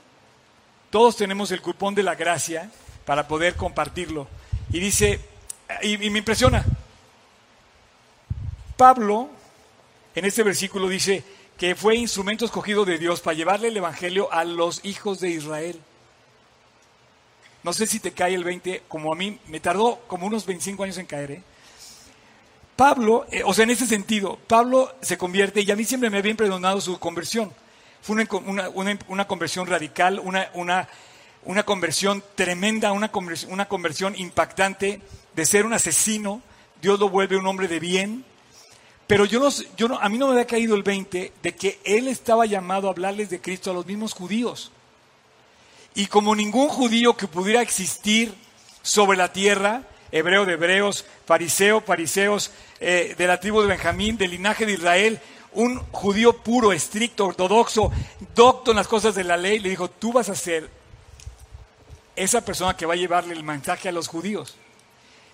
[0.88, 2.70] Todos tenemos el cupón de la gracia
[3.04, 4.26] para poder compartirlo.
[4.72, 5.20] Y dice,
[5.82, 6.64] y, me impresiona,
[8.76, 9.30] Pablo
[10.14, 11.22] en este versículo dice
[11.58, 15.80] que fue instrumento escogido de Dios para llevarle el Evangelio a los hijos de Israel.
[17.62, 20.84] No sé si te cae el 20, como a mí me tardó como unos 25
[20.84, 21.30] años en caer.
[21.32, 21.42] ¿eh?
[22.76, 26.18] Pablo, eh, o sea, en ese sentido, Pablo se convierte, y a mí siempre me
[26.18, 27.52] había impresionado su conversión.
[28.02, 30.88] Fue una, una- una- una conversión radical, una,
[31.46, 35.00] una, conversión tremenda, una conversión, una conversión impactante
[35.34, 36.42] de ser un asesino.
[36.82, 38.24] Dios lo vuelve un hombre de bien.
[39.06, 41.78] Pero yo no, yo no, a mí no me había caído el 20 de que
[41.84, 44.72] él estaba llamado a hablarles de Cristo a los mismos judíos.
[45.94, 48.34] Y como ningún judío que pudiera existir
[48.82, 54.32] sobre la tierra, hebreo de hebreos, fariseo, fariseos, eh, de la tribu de Benjamín, del
[54.32, 55.20] linaje de Israel,
[55.52, 57.90] un judío puro, estricto, ortodoxo,
[58.34, 60.68] docto en las cosas de la ley, le dijo, tú vas a ser
[62.16, 64.56] esa persona que va a llevarle el mensaje a los judíos.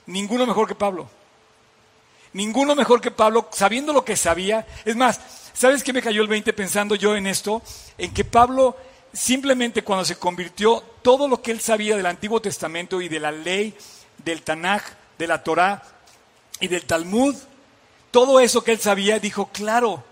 [0.07, 1.09] Ninguno mejor que Pablo.
[2.33, 4.67] Ninguno mejor que Pablo, sabiendo lo que sabía.
[4.85, 5.21] Es más,
[5.53, 7.63] ¿sabes qué me cayó el 20 pensando yo en esto?
[7.99, 8.77] En que Pablo
[9.13, 13.31] simplemente cuando se convirtió, todo lo que él sabía del Antiguo Testamento y de la
[13.31, 13.75] ley,
[14.25, 14.83] del Tanaj,
[15.19, 15.83] de la Torá
[16.61, 17.37] y del Talmud,
[18.11, 20.03] todo eso que él sabía, dijo, claro,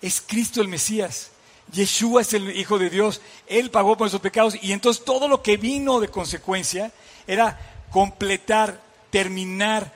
[0.00, 1.31] es Cristo el Mesías.
[1.72, 3.20] Yeshua es el Hijo de Dios.
[3.46, 4.56] Él pagó por nuestros pecados.
[4.62, 6.92] Y entonces todo lo que vino de consecuencia
[7.26, 7.58] era
[7.90, 9.92] completar, terminar,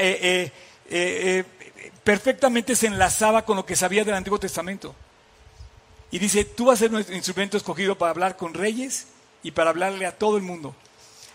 [0.00, 0.52] eh, eh,
[0.90, 1.44] eh,
[2.04, 4.94] perfectamente se enlazaba con lo que sabía del Antiguo Testamento.
[6.10, 9.06] Y dice, tú vas a ser nuestro instrumento escogido para hablar con reyes
[9.42, 10.74] y para hablarle a todo el mundo.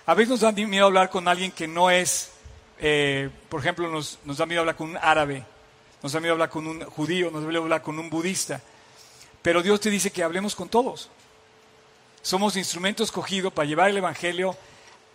[0.05, 2.29] A veces nos da miedo hablar con alguien que no es,
[3.49, 5.43] por ejemplo, nos, nos da miedo hablar con un árabe,
[6.03, 8.61] nos da miedo hablar con un judío, nos da miedo hablar con un budista.
[9.47, 11.07] Pero Dios te dice que hablemos con todos.
[12.21, 14.57] Somos instrumento escogido para llevar el Evangelio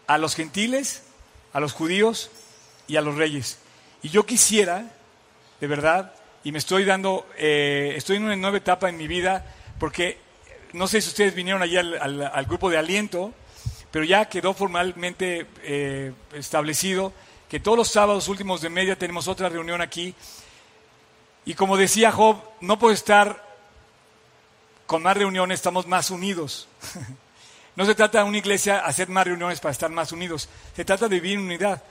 [0.07, 1.03] a los gentiles,
[1.53, 2.31] a los judíos
[2.89, 3.59] y a los reyes.
[4.03, 4.87] Y yo quisiera,
[5.61, 6.15] de verdad,
[6.45, 9.45] y me estoy dando, eh, estoy en una nueva etapa en mi vida,
[9.79, 10.17] porque
[10.73, 13.35] no sé si ustedes vinieron allí al, al- al grupo de aliento,
[13.91, 17.13] pero ya quedó formalmente eh, establecido
[17.51, 20.15] que todos los sábados últimos de media tenemos otra reunión aquí.
[21.45, 23.42] Y como decía Job, no puedo estar
[24.93, 26.69] con más reuniones, estamos más unidos.
[27.75, 31.09] No se trata de una iglesia hacer más reuniones para estar más unidos, se trata
[31.09, 31.83] de vivir en unidad.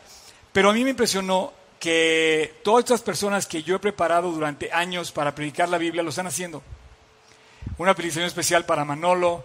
[0.54, 5.12] Pero a mí me impresionó que todas estas personas que yo he preparado durante años
[5.12, 6.62] para predicar la Biblia lo están haciendo.
[7.80, 9.44] Una predicación especial para Manolo,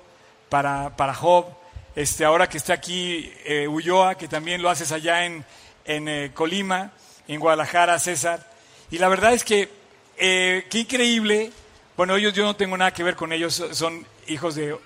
[0.50, 1.46] para, para Job,
[1.94, 5.42] este, ahora que está aquí eh, Ulloa, que también lo haces allá en,
[5.86, 6.92] en eh, Colima,
[7.28, 8.46] en Guadalajara, César.
[8.90, 9.70] Y la verdad es que
[10.18, 11.50] eh, qué increíble.
[11.96, 14.76] Bueno, ellos yo no tengo nada que ver con ellos, son hijos de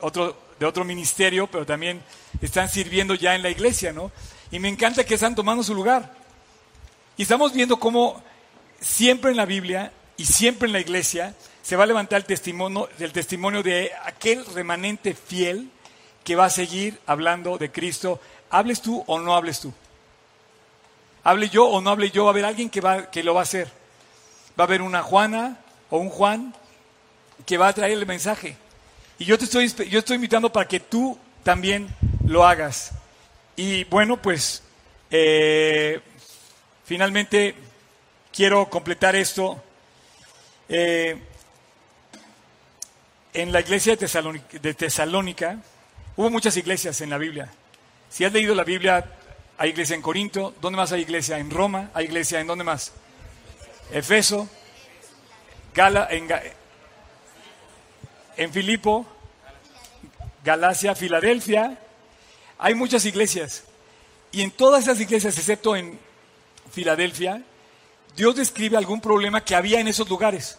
[0.00, 2.02] otro, de otro ministerio, pero también
[2.40, 4.10] están sirviendo ya en la iglesia, ¿no?
[4.50, 6.12] Y me encanta que están tomando su lugar.
[7.16, 8.20] Y estamos viendo cómo
[8.80, 12.88] siempre en la Biblia y siempre en la iglesia se va a levantar el testimonio,
[12.98, 15.70] el testimonio de aquel remanente fiel
[16.24, 18.20] que va a seguir hablando de Cristo,
[18.50, 19.72] hables tú o no hables tú.
[21.22, 23.40] Hable yo o no hable yo, va a haber alguien que, va, que lo va
[23.40, 23.68] a hacer.
[24.58, 26.54] Va a haber una Juana o un Juan
[27.46, 28.56] que va a traer el mensaje.
[29.18, 31.88] Y yo te estoy, yo estoy invitando para que tú también
[32.26, 32.92] lo hagas.
[33.56, 34.62] Y bueno, pues
[35.10, 36.00] eh,
[36.84, 37.54] finalmente
[38.32, 39.62] quiero completar esto.
[40.68, 41.16] Eh,
[43.32, 45.58] en la iglesia de Tesalónica, de Tesalónica,
[46.16, 47.52] hubo muchas iglesias en la Biblia.
[48.08, 49.04] Si has leído la Biblia,
[49.58, 50.54] hay iglesia en Corinto.
[50.60, 51.38] ¿Dónde más hay iglesia?
[51.38, 51.90] En Roma.
[51.94, 52.92] ¿Hay iglesia en dónde más?
[53.92, 54.48] Efeso.
[55.74, 56.28] Gala, en,
[58.36, 59.06] en Filipo.
[60.44, 61.78] Galacia, Filadelfia.
[62.58, 63.64] Hay muchas iglesias.
[64.30, 65.98] Y en todas esas iglesias, excepto en
[66.70, 67.42] Filadelfia,
[68.16, 70.58] Dios describe algún problema que había en esos lugares.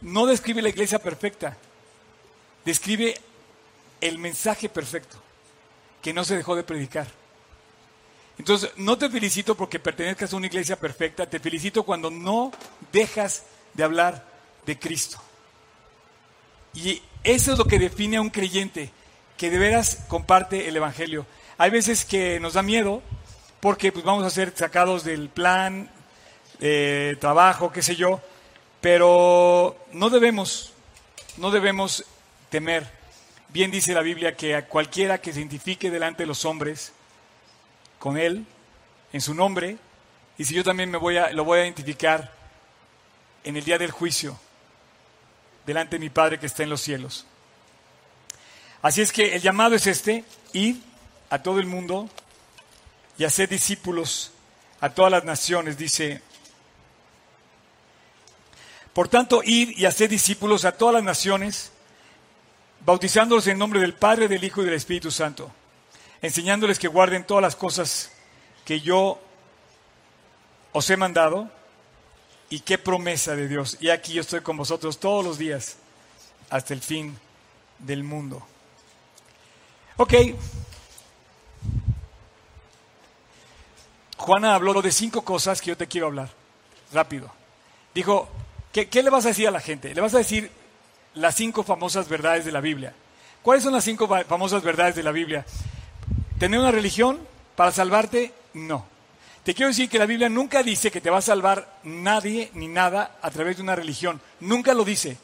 [0.00, 1.56] No describe la iglesia perfecta.
[2.64, 3.14] Describe
[4.00, 5.18] el mensaje perfecto
[6.02, 7.06] que no se dejó de predicar.
[8.38, 12.52] Entonces, no te felicito porque pertenezcas a una iglesia perfecta, te felicito cuando no
[12.92, 13.42] dejas
[13.78, 14.24] de hablar
[14.66, 15.18] de Cristo.
[16.74, 18.90] Y eso es lo que define a un creyente,
[19.36, 21.24] que de veras comparte el Evangelio.
[21.58, 23.02] Hay veces que nos da miedo
[23.60, 25.88] porque pues, vamos a ser sacados del plan,
[26.60, 28.20] eh, trabajo, qué sé yo,
[28.80, 30.72] pero no debemos,
[31.36, 32.04] no debemos
[32.50, 32.84] temer.
[33.50, 36.92] Bien dice la Biblia que a cualquiera que se identifique delante de los hombres
[38.00, 38.44] con Él,
[39.12, 39.78] en su nombre,
[40.36, 42.37] y si yo también me voy a, lo voy a identificar
[43.48, 44.38] en el día del juicio,
[45.64, 47.24] delante de mi Padre que está en los cielos.
[48.82, 50.22] Así es que el llamado es este,
[50.52, 50.82] ir
[51.30, 52.10] a todo el mundo
[53.16, 54.32] y hacer discípulos
[54.82, 56.20] a todas las naciones, dice.
[58.92, 61.72] Por tanto, ir y hacer discípulos a todas las naciones,
[62.84, 65.50] bautizándolos en nombre del Padre, del Hijo y del Espíritu Santo,
[66.20, 68.12] enseñándoles que guarden todas las cosas
[68.66, 69.18] que yo
[70.72, 71.50] os he mandado.
[72.50, 73.76] Y qué promesa de Dios.
[73.80, 75.76] Y aquí yo estoy con vosotros todos los días
[76.50, 77.16] hasta el fin
[77.78, 78.46] del mundo.
[79.98, 80.14] Ok.
[84.16, 86.30] Juana habló de cinco cosas que yo te quiero hablar.
[86.92, 87.30] Rápido.
[87.94, 88.28] Dijo,
[88.72, 89.94] ¿qué, qué le vas a decir a la gente?
[89.94, 90.50] Le vas a decir
[91.14, 92.94] las cinco famosas verdades de la Biblia.
[93.42, 95.44] ¿Cuáles son las cinco fa- famosas verdades de la Biblia?
[96.38, 97.18] ¿Tener una religión
[97.56, 98.32] para salvarte?
[98.54, 98.86] No.
[99.48, 102.68] Te quiero decir que la Biblia nunca dice que te va a salvar nadie ni
[102.68, 104.20] nada a través de una religión.
[104.40, 105.16] Nunca lo dice.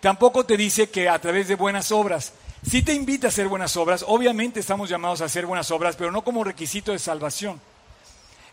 [0.00, 2.32] Tampoco te dice que a través de buenas obras.
[2.66, 4.06] Sí te invita a hacer buenas obras.
[4.08, 7.60] Obviamente estamos llamados a hacer buenas obras, pero no como requisito de salvación.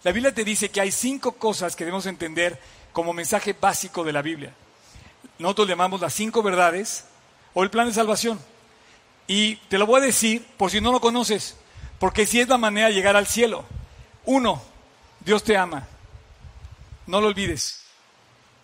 [0.03, 2.59] La Biblia te dice que hay cinco cosas que debemos entender
[2.91, 4.53] como mensaje básico de la Biblia.
[5.39, 7.05] Nosotros llamamos las cinco verdades
[7.53, 8.37] o el plan de salvación.
[9.27, 11.55] Y te lo voy a decir por si no lo conoces,
[11.99, 13.63] porque si es la manera de llegar al cielo.
[14.25, 14.61] Uno,
[15.25, 15.87] Dios te ama.
[17.07, 17.81] No lo olvides.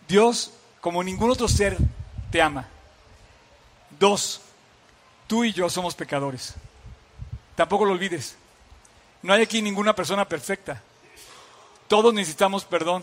[0.08, 1.76] Dios, como ningún otro ser,
[2.30, 2.68] te ama.
[3.98, 4.40] Dos,
[5.26, 6.54] tú y yo somos pecadores.
[7.54, 8.36] Tampoco lo olvides.
[9.22, 10.82] No hay aquí ninguna persona perfecta.
[11.88, 13.02] Todos necesitamos perdón.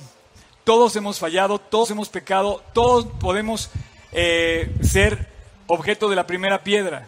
[0.63, 3.69] Todos hemos fallado, todos hemos pecado, todos podemos
[4.11, 5.31] eh, ser
[5.67, 7.07] objeto de la primera piedra.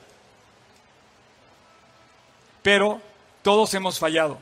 [2.61, 3.01] Pero
[3.41, 4.37] todos hemos fallado.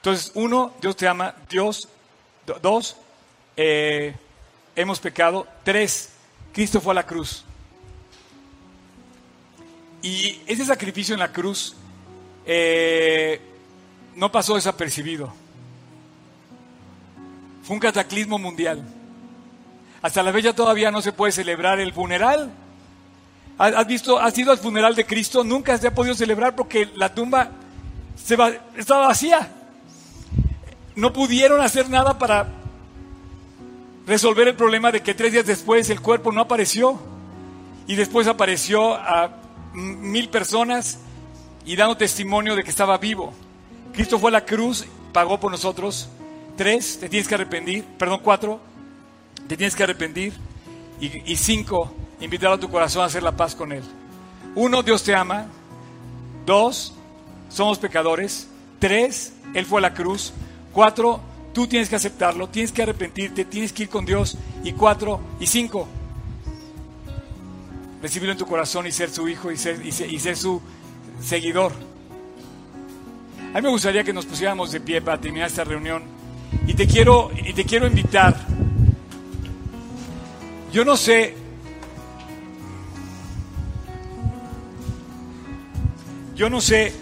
[0.00, 1.34] Entonces, uno, Dios te ama.
[1.48, 1.88] Dios,
[2.46, 2.96] do- dos,
[3.56, 4.14] eh,
[4.74, 5.46] hemos pecado.
[5.62, 6.10] Tres,
[6.52, 7.44] Cristo fue a la cruz.
[10.02, 11.74] Y ese sacrificio en la cruz
[12.46, 13.40] eh,
[14.16, 15.32] no pasó desapercibido.
[17.62, 18.82] Fue un cataclismo mundial.
[20.00, 22.50] Hasta la fecha todavía no se puede celebrar el funeral.
[23.58, 25.44] ¿Has visto, has ido al funeral de Cristo?
[25.44, 27.50] Nunca se ha podido celebrar porque la tumba
[28.16, 29.46] estaba vacía.
[30.96, 32.48] No pudieron hacer nada para
[34.06, 36.98] resolver el problema de que tres días después el cuerpo no apareció.
[37.86, 39.30] Y después apareció a
[39.72, 40.98] mil personas
[41.64, 43.32] y dando testimonio de que estaba vivo.
[43.92, 46.08] Cristo fue a la cruz, pagó por nosotros.
[46.56, 47.84] Tres, te tienes que arrepentir.
[47.98, 48.60] Perdón, cuatro,
[49.48, 50.32] te tienes que arrepentir.
[51.00, 53.82] Y, y cinco, invitar a tu corazón a hacer la paz con Él.
[54.54, 55.46] Uno, Dios te ama.
[56.44, 56.94] Dos,
[57.48, 58.48] somos pecadores.
[58.78, 60.32] Tres, Él fue a la cruz.
[60.72, 61.20] Cuatro,
[61.52, 64.36] tú tienes que aceptarlo, tienes que arrepentirte, tienes que ir con Dios.
[64.62, 65.88] Y cuatro, y cinco,
[68.02, 70.60] recibirlo en tu corazón y ser su hijo y ser, y ser, y ser su
[71.20, 71.72] seguidor.
[73.52, 76.02] A mí me gustaría que nos pusiéramos de pie para terminar esta reunión.
[76.66, 78.36] Y te quiero, y te quiero invitar.
[80.72, 81.34] Yo no sé.
[86.36, 86.94] Yo no sé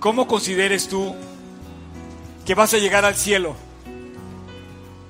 [0.00, 1.14] cómo consideres tú
[2.48, 3.54] que vas a llegar al cielo.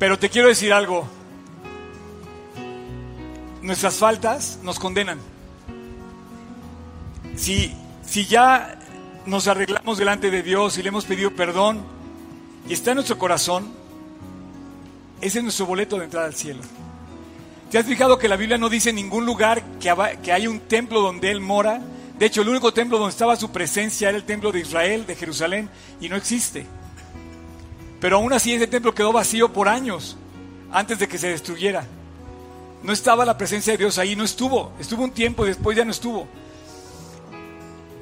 [0.00, 1.08] Pero te quiero decir algo.
[3.62, 5.20] Nuestras faltas nos condenan.
[7.36, 7.72] Si,
[8.04, 8.80] si ya
[9.24, 11.80] nos arreglamos delante de Dios y le hemos pedido perdón
[12.68, 13.72] y está en nuestro corazón,
[15.20, 16.62] ese es nuestro boleto de entrada al cielo.
[17.70, 20.58] ¿Te has fijado que la Biblia no dice en ningún lugar que, que hay un
[20.58, 21.80] templo donde Él mora?
[22.18, 25.14] De hecho, el único templo donde estaba su presencia era el templo de Israel, de
[25.14, 25.70] Jerusalén,
[26.00, 26.66] y no existe.
[28.00, 30.16] Pero aún así ese templo quedó vacío por años,
[30.70, 31.86] antes de que se destruyera.
[32.82, 34.72] No estaba la presencia de Dios ahí, no estuvo.
[34.78, 36.28] Estuvo un tiempo y después ya no estuvo.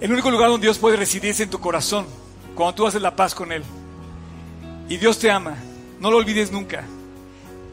[0.00, 2.06] El único lugar donde Dios puede residir es en tu corazón,
[2.54, 3.62] cuando tú haces la paz con Él.
[4.88, 5.56] Y Dios te ama,
[5.98, 6.84] no lo olvides nunca.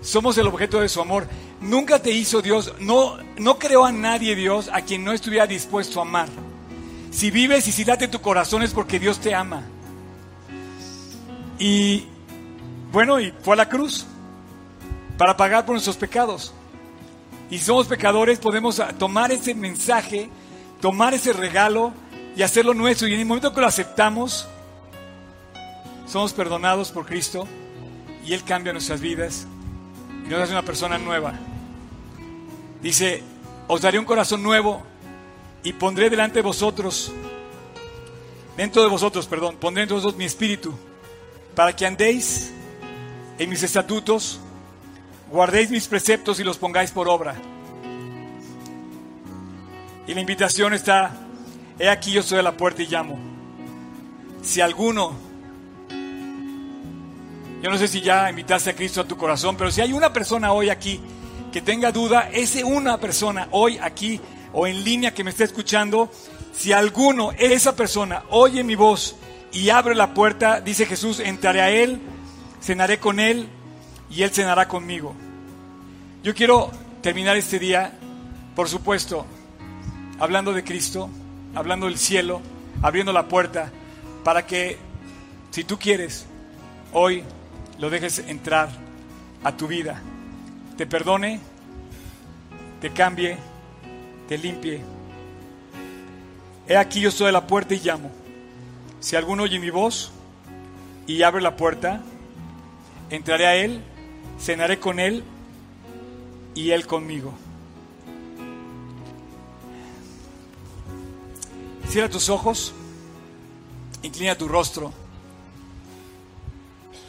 [0.02, 1.28] Somos el objeto de su amor.
[1.60, 6.00] Nunca te hizo Dios, no, no creó a nadie Dios a quien no estuviera dispuesto
[6.00, 6.28] a amar.
[7.12, 9.64] Si vives y si late tu corazón es porque Dios te ama.
[11.60, 12.06] Y
[12.94, 14.06] bueno, y fue a la cruz
[15.18, 16.54] para pagar por nuestros pecados.
[17.50, 20.30] Y si somos pecadores, podemos ah, tomar ese mensaje,
[20.80, 21.92] tomar ese regalo
[22.36, 23.08] y hacerlo nuestro.
[23.08, 24.48] Y en el momento que lo aceptamos,
[26.06, 27.48] somos perdonados por Cristo
[28.24, 29.48] y Él cambia nuestras vidas
[30.24, 31.34] y nos hace una persona nueva.
[32.84, 33.24] Dice,
[33.68, 34.84] os daré un corazón nuevo
[35.64, 37.12] y pondré delante de vosotros,
[38.56, 40.74] dentro de vosotros, perdón, pondré dentro de vosotros mi espíritu,
[41.56, 42.54] para que andéis
[43.38, 44.40] en mis estatutos,
[45.32, 47.36] guardéis mis preceptos y los pongáis por obra.
[50.06, 51.12] Y la invitación está,
[51.80, 53.18] he aquí yo estoy a la puerta y llamo.
[54.42, 55.14] Si alguno,
[57.62, 60.12] yo no sé si ya invitaste a Cristo a tu corazón, pero si hay una
[60.12, 61.00] persona hoy aquí
[61.52, 64.20] que tenga duda, ese una persona hoy aquí
[64.52, 66.12] o en línea que me está escuchando,
[66.54, 69.16] si alguno, esa persona, oye mi voz
[69.52, 72.00] y abre la puerta, dice Jesús, entraré a Él,
[72.64, 73.48] cenaré con Él
[74.10, 75.14] y Él cenará conmigo.
[76.24, 77.92] Yo quiero terminar este día,
[78.56, 79.26] por supuesto,
[80.20, 81.10] hablando de Cristo,
[81.54, 82.42] hablando del cielo,
[82.82, 83.70] abriendo la puerta,
[84.24, 84.78] para que,
[85.52, 86.26] si tú quieres,
[86.94, 87.24] hoy
[87.80, 88.70] lo dejes entrar
[89.44, 90.02] a tu vida,
[90.78, 91.42] te perdone,
[92.80, 93.38] te cambie,
[94.30, 94.82] te limpie.
[96.66, 98.10] He aquí yo estoy a la puerta y llamo.
[99.02, 100.14] Si alguno oye mi voz
[101.06, 102.02] y abre la puerta,
[103.16, 103.84] entraré a él,
[104.40, 105.24] cenaré con él
[106.56, 107.34] y él conmigo.
[111.90, 112.74] Cierra tus ojos,
[114.02, 114.92] inclina tu rostro.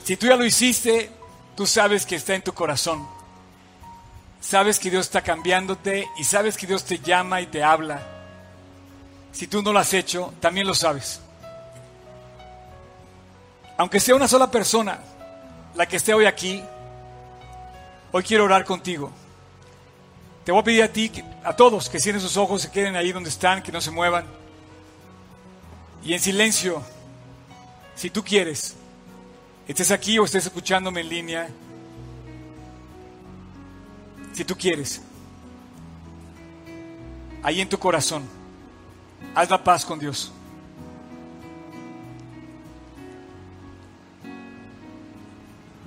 [0.05, 1.11] Si tú ya lo hiciste,
[1.57, 3.07] tú sabes que está en tu corazón.
[4.42, 8.02] Sabes que Dios está cambiándote y sabes que Dios te llama y te habla.
[9.32, 11.20] Si tú no lo has hecho, también lo sabes.
[13.78, 15.00] Aunque sea una sola persona
[15.75, 16.62] la que esté hoy aquí,
[18.12, 19.11] hoy quiero orar contigo.
[20.45, 21.11] Te voy a pedir a ti,
[21.43, 24.27] a todos, que cierren sus ojos, se queden ahí donde están, que no se muevan.
[26.05, 26.83] Y en silencio,
[27.95, 28.77] si tú quieres,
[29.66, 31.49] estés aquí o estés escuchándome en línea,
[34.35, 35.01] si tú quieres,
[37.43, 38.29] ahí en tu corazón,
[39.35, 40.31] haz la paz con Dios.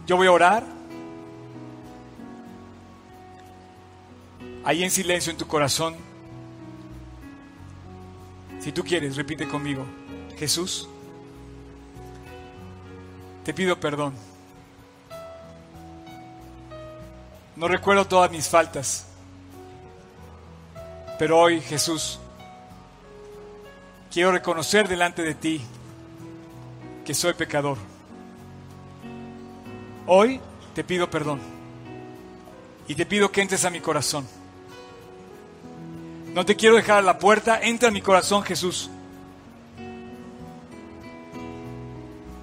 [0.08, 0.64] Yo voy a orar.
[4.64, 5.96] Ahí en silencio en tu corazón.
[8.62, 9.86] Si tú quieres, repite conmigo.
[10.38, 10.88] Jesús,
[13.44, 14.14] te pido perdón.
[17.58, 19.08] No recuerdo todas mis faltas.
[21.20, 22.20] Pero hoy, Jesús,
[24.12, 25.62] quiero reconocer delante de ti
[27.04, 27.78] que soy pecador.
[30.08, 30.40] Hoy
[30.74, 31.42] te pido perdón.
[32.88, 34.26] Y te pido que entres a mi corazón.
[36.34, 38.90] No te quiero dejar a la puerta, entra a mi corazón, Jesús.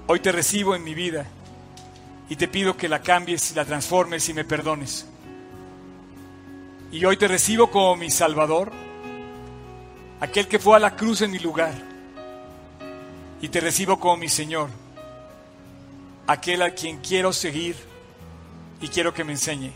[0.07, 1.27] Hoy te recibo en mi vida
[2.29, 5.07] y te pido que la cambies, la transformes y me perdones.
[6.93, 8.71] Y hoy te recibo como mi Salvador,
[10.21, 11.73] aquel que fue a la cruz en mi lugar.
[13.41, 14.69] Y te recibo como mi Señor,
[16.27, 17.77] aquel a quien quiero seguir
[18.81, 19.73] y quiero que me enseñe.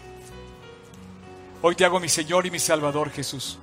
[1.62, 3.59] Hoy te hago mi Señor y mi Salvador Jesús.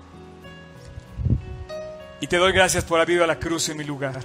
[2.22, 4.20] Y te doy gracias por haber ido a la cruz en mi lugar.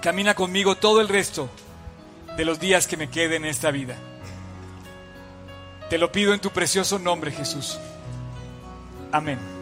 [0.00, 1.48] Camina conmigo todo el resto
[2.36, 3.96] de los días que me queden en esta vida.
[5.88, 7.78] Te lo pido en tu precioso nombre, Jesús.
[9.12, 9.53] Amén.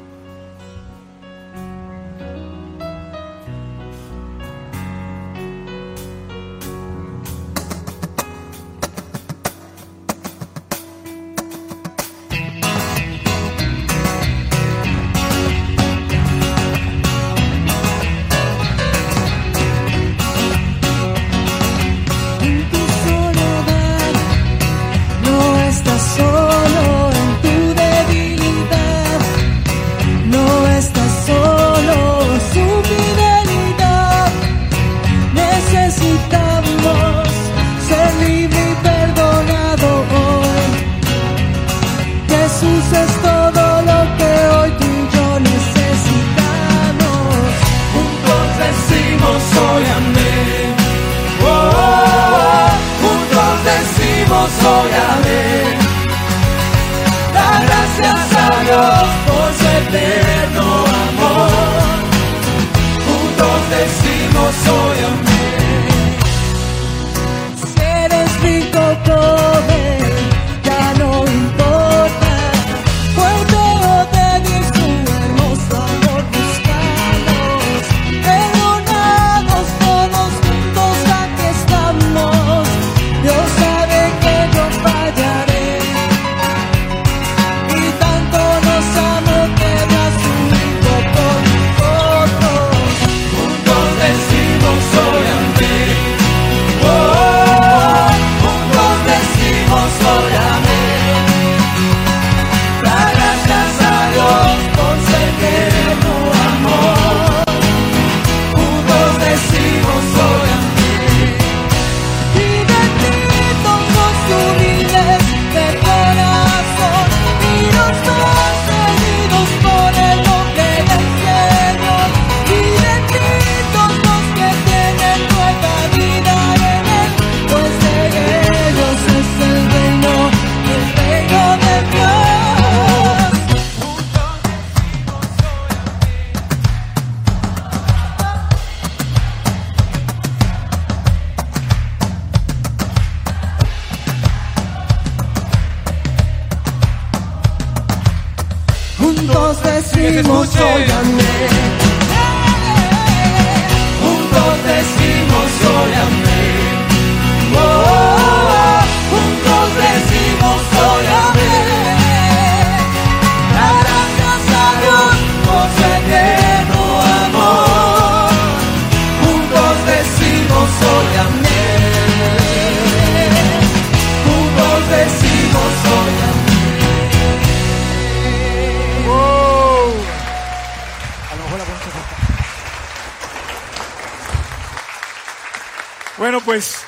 [186.45, 186.84] Pues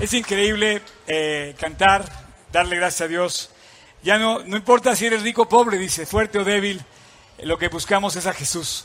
[0.00, 2.04] es increíble eh, cantar,
[2.52, 3.50] darle gracias a Dios.
[4.02, 6.82] Ya no, no importa si eres rico o pobre, dice, fuerte o débil,
[7.42, 8.84] lo que buscamos es a Jesús.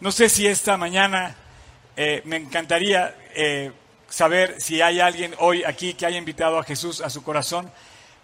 [0.00, 1.36] No sé si esta mañana
[1.96, 3.72] eh, me encantaría eh,
[4.08, 7.70] saber si hay alguien hoy aquí que haya invitado a Jesús a su corazón.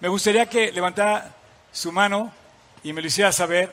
[0.01, 1.35] Me gustaría que levantara
[1.73, 2.33] su mano
[2.83, 3.73] y me lo hiciera saber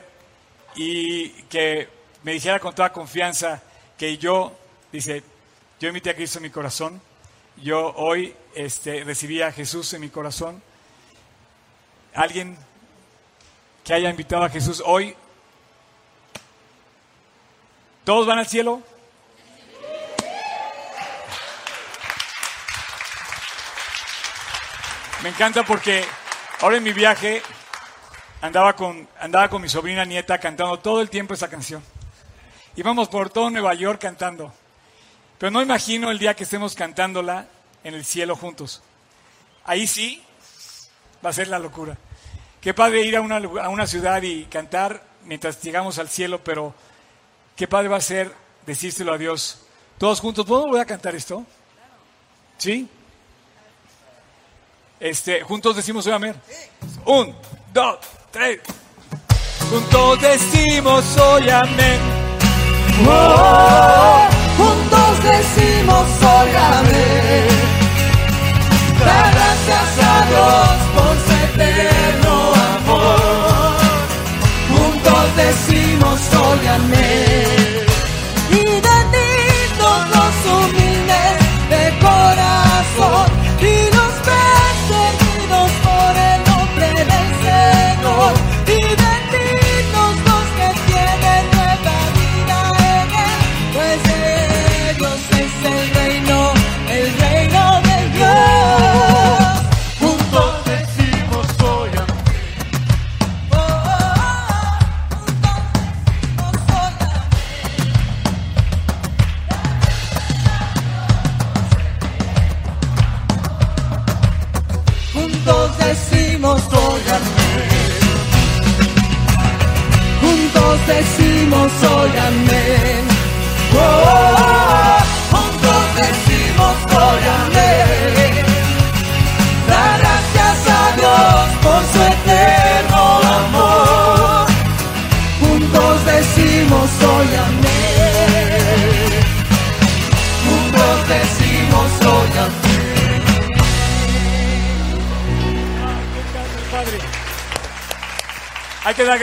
[0.74, 1.88] y que
[2.22, 3.62] me dijera con toda confianza
[3.98, 4.52] que yo,
[4.92, 5.22] dice,
[5.78, 7.00] yo invité a Cristo en mi corazón,
[7.62, 10.62] yo hoy este, recibí a Jesús en mi corazón.
[12.14, 12.56] Alguien
[13.84, 15.14] que haya invitado a Jesús hoy,
[18.04, 18.82] ¿todos van al cielo?
[25.22, 26.04] Me encanta porque
[26.60, 27.42] ahora en mi viaje
[28.40, 31.82] andaba con, andaba con mi sobrina nieta cantando todo el tiempo esa canción.
[32.76, 34.52] Íbamos por todo Nueva York cantando.
[35.38, 37.46] Pero no imagino el día que estemos cantándola
[37.84, 38.82] en el cielo juntos.
[39.64, 40.22] Ahí sí
[41.24, 41.96] va a ser la locura.
[42.60, 46.74] Qué padre ir a una, a una ciudad y cantar mientras llegamos al cielo, pero
[47.54, 48.32] qué padre va a ser
[48.66, 49.60] decírselo a Dios.
[49.98, 51.44] Todos juntos, ¿podemos volver a cantar esto?
[52.58, 52.88] ¿Sí?
[54.98, 56.34] Este, juntos decimos amén.
[57.04, 57.34] Un,
[57.72, 57.98] dos,
[58.30, 58.60] tres.
[59.70, 62.25] Juntos decimos hoy amén.
[64.56, 67.48] Juntos decimos hoy amén.
[68.98, 72.34] Da gracias a Dios por su eterno
[72.76, 73.76] amor.
[74.70, 77.25] Juntos decimos hoy amén.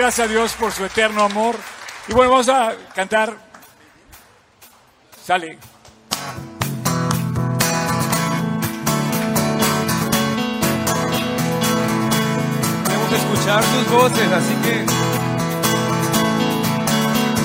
[0.03, 1.55] Gracias a Dios por su eterno amor.
[2.09, 3.37] Y bueno, vamos a cantar
[5.25, 5.57] Sale.
[12.83, 14.85] Podemos escuchar sus voces, así que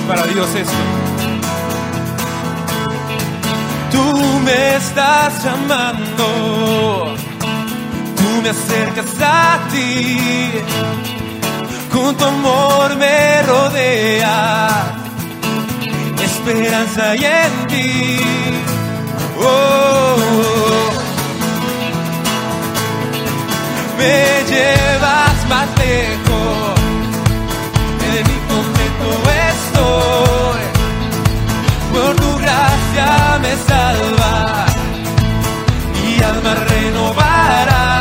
[0.05, 0.73] para Dios esto.
[3.89, 7.15] Tú me estás llamando,
[8.17, 10.51] tú me acercas a ti,
[11.91, 14.93] con tu amor me rodea,
[16.23, 18.19] esperanza y en ti.
[19.41, 20.17] Oh,
[23.97, 26.79] me llevas más lejos,
[28.17, 29.07] en mi momento
[29.53, 30.63] estoy,
[31.93, 34.65] por tu gracia me salva,
[35.93, 37.98] mi alma renovará.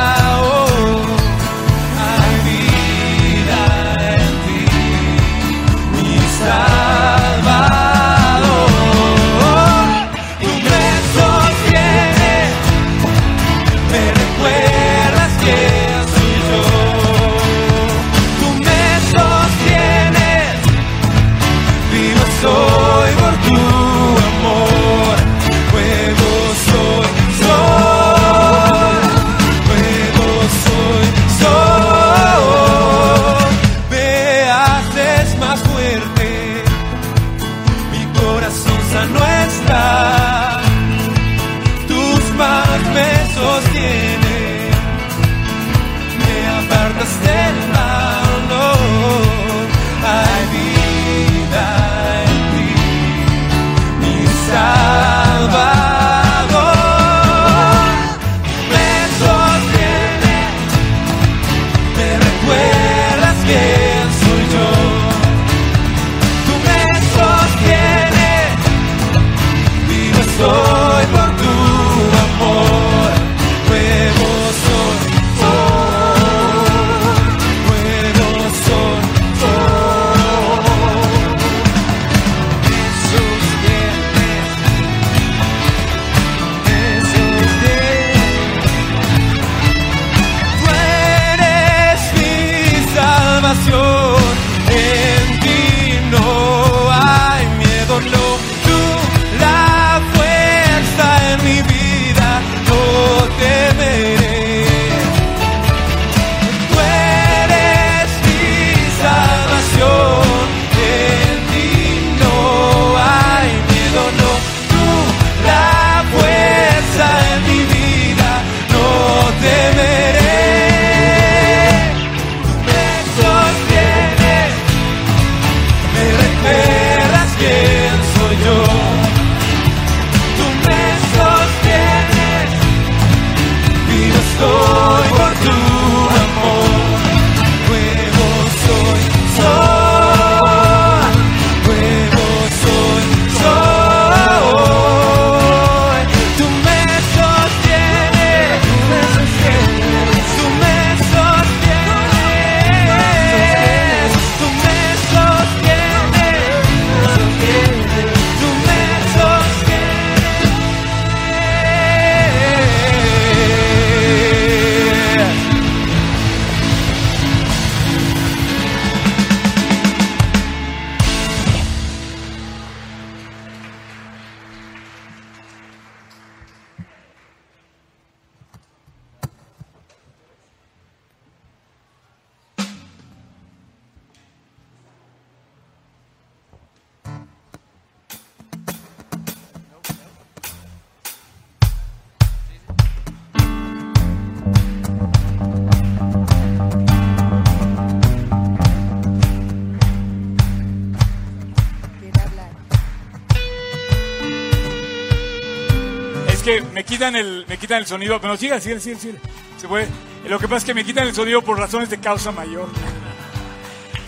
[206.98, 209.18] Quitan el, me quitan el sonido, pero sigue, sigue, sigue, sigue.
[209.56, 209.86] Se puede.
[210.28, 212.68] Lo que pasa es que me quitan el sonido por razones de causa mayor.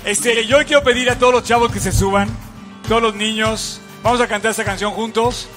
[0.05, 2.28] Este, yo quiero pedir a todos los chavos que se suban,
[2.88, 5.49] todos los niños, vamos a cantar esta canción juntos.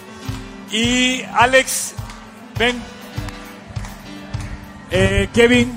[0.71, 1.95] Y Alex,
[2.59, 2.79] ven.
[4.91, 5.75] Eh, Kevin,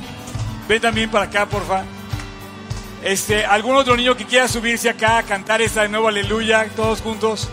[0.69, 1.85] ven también para acá, porfa.
[3.03, 7.01] Este, algún otro niño que quiera subirse acá a cantar esta de nuevo Aleluya, todos
[7.01, 7.49] juntos.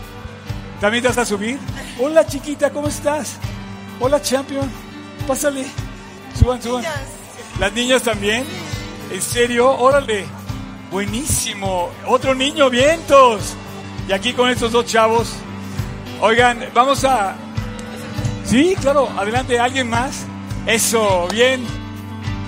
[0.78, 1.58] ¿También te vas a subir?
[1.98, 3.38] Hola chiquita, ¿cómo estás?
[4.00, 4.70] Hola champion,
[5.26, 5.66] pásale.
[6.38, 6.84] Suban, suban.
[7.58, 8.44] Las niñas también.
[9.10, 9.70] ¿En serio?
[9.70, 10.26] Órale.
[10.90, 11.90] Buenísimo.
[12.06, 13.54] Otro niño, vientos.
[14.08, 15.32] Y aquí con estos dos chavos.
[16.20, 17.36] Oigan, vamos a...
[18.44, 20.24] Sí, claro, adelante, ¿alguien más?
[20.66, 21.64] Eso, bien.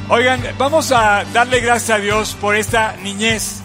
[0.09, 3.61] Oigan, vamos a darle gracias a Dios por esta niñez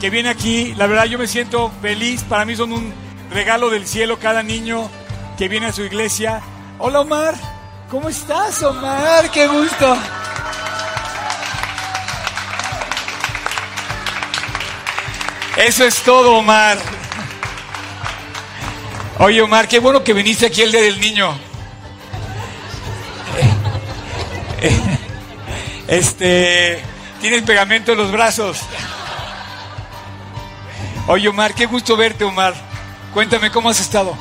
[0.00, 0.74] que viene aquí.
[0.74, 2.92] La verdad yo me siento feliz, para mí son un
[3.30, 4.90] regalo del cielo cada niño
[5.38, 6.42] que viene a su iglesia.
[6.78, 7.34] Hola Omar,
[7.90, 9.30] ¿cómo estás Omar?
[9.30, 9.96] Qué gusto.
[15.56, 16.76] Eso es todo, Omar.
[19.20, 21.34] Oye, Omar, qué bueno que viniste aquí el día del niño.
[25.88, 26.82] Este,
[27.20, 28.58] tienes pegamento en los brazos.
[31.06, 32.54] Oye, Omar, qué gusto verte, Omar.
[33.14, 34.14] Cuéntame cómo has estado.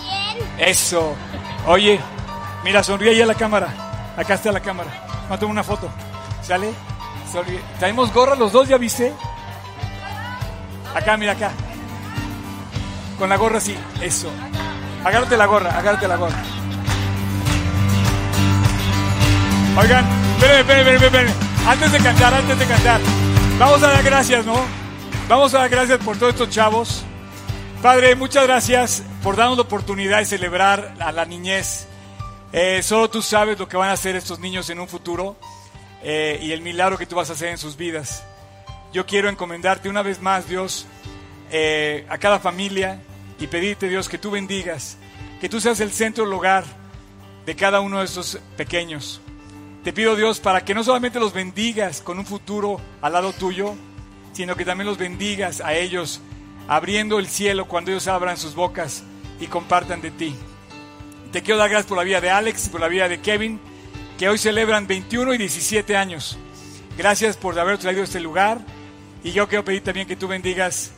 [0.00, 0.68] Bien.
[0.70, 1.16] Eso.
[1.68, 2.00] Oye,
[2.64, 3.68] mira, sonríe ahí a la cámara.
[4.16, 4.90] Acá está la cámara.
[5.28, 5.90] Tomar una foto.
[6.42, 6.72] ¿Sale?
[7.30, 7.60] Sonríe.
[7.78, 9.12] Traemos gorra los dos, ¿ya viste?
[10.94, 11.50] Acá, mira acá.
[13.18, 13.76] Con la gorra así.
[14.00, 14.30] Eso.
[15.04, 16.42] Agárrate la gorra, agárrate la gorra.
[19.76, 20.06] Oigan,
[20.36, 21.32] espérenme, espérenme, espérenme.
[21.68, 23.00] Antes de cantar, antes de cantar.
[23.58, 24.56] Vamos a dar gracias, ¿no?
[25.28, 27.04] Vamos a dar gracias por todos estos chavos.
[27.82, 31.86] Padre, muchas gracias por darnos la oportunidad de celebrar a la niñez.
[32.52, 35.36] Eh, solo tú sabes lo que van a hacer estos niños en un futuro
[36.02, 38.24] eh, y el milagro que tú vas a hacer en sus vidas.
[38.92, 40.86] Yo quiero encomendarte una vez más, Dios,
[41.52, 43.00] eh, a cada familia
[43.38, 44.96] y pedirte, Dios, que tú bendigas,
[45.40, 46.64] que tú seas el centro, el hogar
[47.46, 49.20] de cada uno de estos pequeños.
[49.84, 53.76] Te pido, Dios, para que no solamente los bendigas con un futuro al lado tuyo,
[54.32, 56.20] sino que también los bendigas a ellos,
[56.68, 59.02] abriendo el cielo cuando ellos abran sus bocas
[59.40, 60.36] y compartan de ti.
[61.32, 63.60] Te quiero dar gracias por la vida de Alex y por la vida de Kevin,
[64.18, 66.38] que hoy celebran 21 y 17 años.
[66.96, 68.60] Gracias por haber traído este lugar
[69.24, 70.92] y yo quiero pedir también que tú bendigas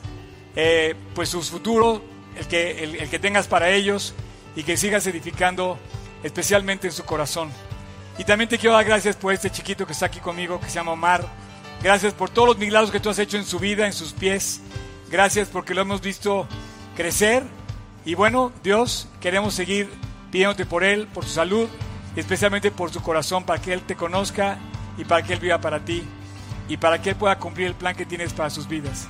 [0.57, 2.03] eh, pues su futuro,
[2.37, 4.14] el que, el que tengas para ellos
[4.57, 5.79] y que sigas edificando
[6.23, 7.51] especialmente en su corazón.
[8.18, 10.75] Y también te quiero dar gracias por este chiquito que está aquí conmigo, que se
[10.75, 11.27] llama Omar.
[11.83, 14.61] Gracias por todos los milagros que tú has hecho en su vida, en sus pies.
[15.11, 16.47] Gracias porque lo hemos visto
[16.97, 17.43] crecer.
[18.05, 19.91] Y bueno, Dios, queremos seguir
[20.31, 21.69] pidiéndote por él, por su salud
[22.17, 24.59] especialmente por su corazón, para que él te conozca
[24.99, 26.03] y para que él viva para ti
[26.69, 29.09] y para que él pueda cumplir el plan que tienes para sus vidas.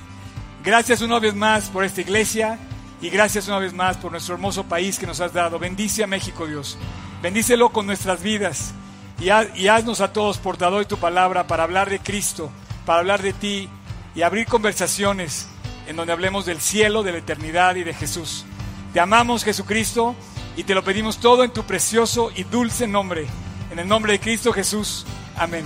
[0.63, 2.59] Gracias una vez más por esta iglesia
[3.01, 5.57] y gracias una vez más por nuestro hermoso país que nos has dado.
[5.57, 6.77] Bendice a México, Dios.
[7.21, 8.73] Bendícelo con nuestras vidas
[9.19, 9.25] y,
[9.59, 12.51] y haznos a todos portador de tu palabra para hablar de Cristo,
[12.85, 13.69] para hablar de ti
[14.15, 15.47] y abrir conversaciones
[15.87, 18.45] en donde hablemos del cielo, de la eternidad y de Jesús.
[18.93, 20.15] Te amamos, Jesucristo,
[20.55, 23.27] y te lo pedimos todo en tu precioso y dulce nombre.
[23.71, 25.05] En el nombre de Cristo Jesús.
[25.37, 25.63] Amén.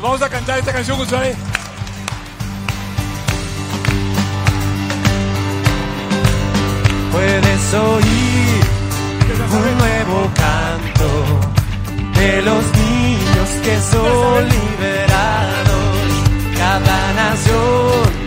[0.00, 1.36] Vamos a cantar esta canción, González.
[7.12, 8.76] Puedes oír
[9.52, 11.40] un nuevo canto
[12.18, 15.76] de los niños que son liberados.
[16.58, 18.25] Cada nación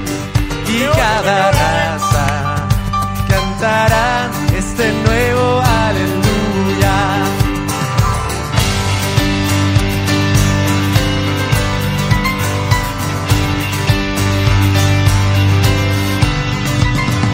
[0.80, 2.28] y cada raza
[3.28, 6.98] cantarán este nuevo aleluya.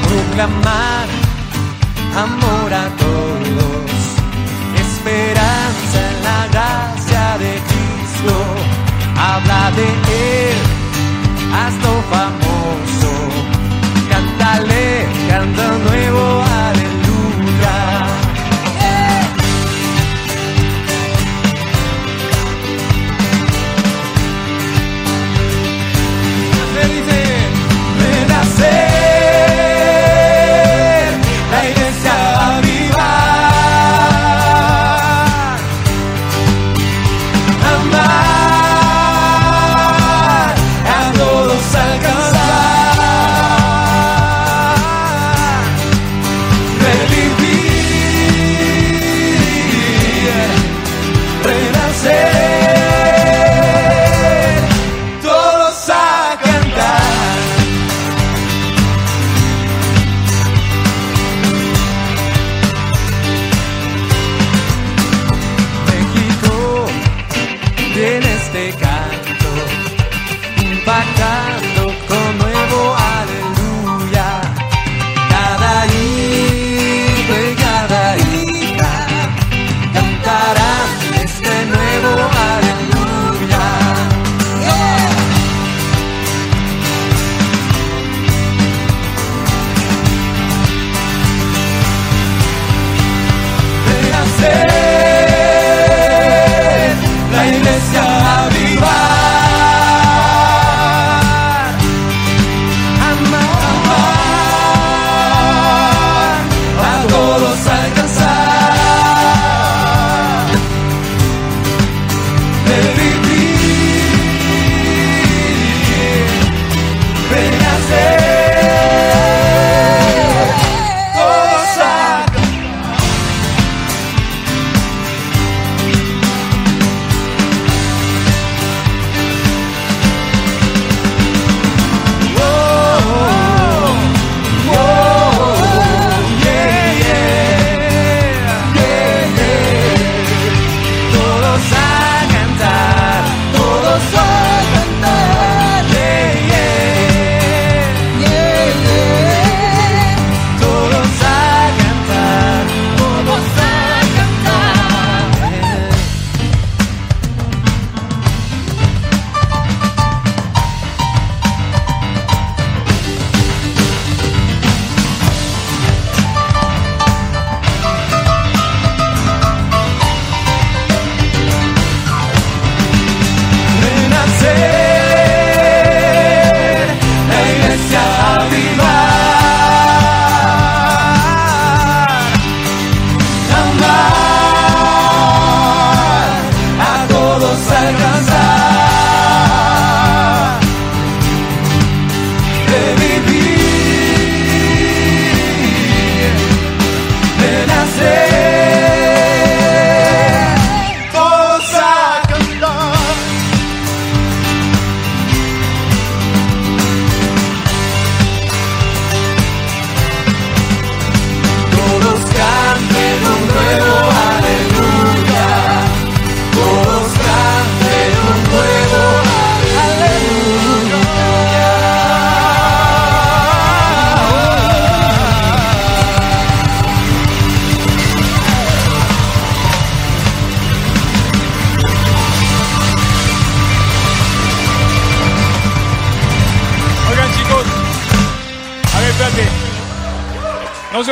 [0.07, 1.07] Proclamar
[2.25, 3.91] amor a todos,
[4.85, 8.35] esperanza en la gracia de Cristo.
[9.17, 9.87] Habla de
[10.49, 10.57] Él,
[11.53, 12.44] hazlo famoso,
[14.09, 16.44] cántale, canta nuevo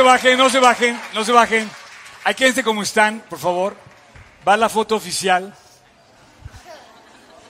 [0.04, 1.70] bajen, no se bajen, no se bajen.
[2.22, 3.76] Ahí quédense como están, por favor.
[4.46, 5.54] Va la foto oficial.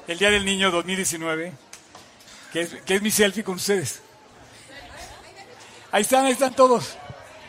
[0.06, 1.52] El Día del Niño 2019.
[2.52, 4.00] Que es, que es mi selfie con ustedes.
[5.92, 6.96] Ahí están, ahí están todos.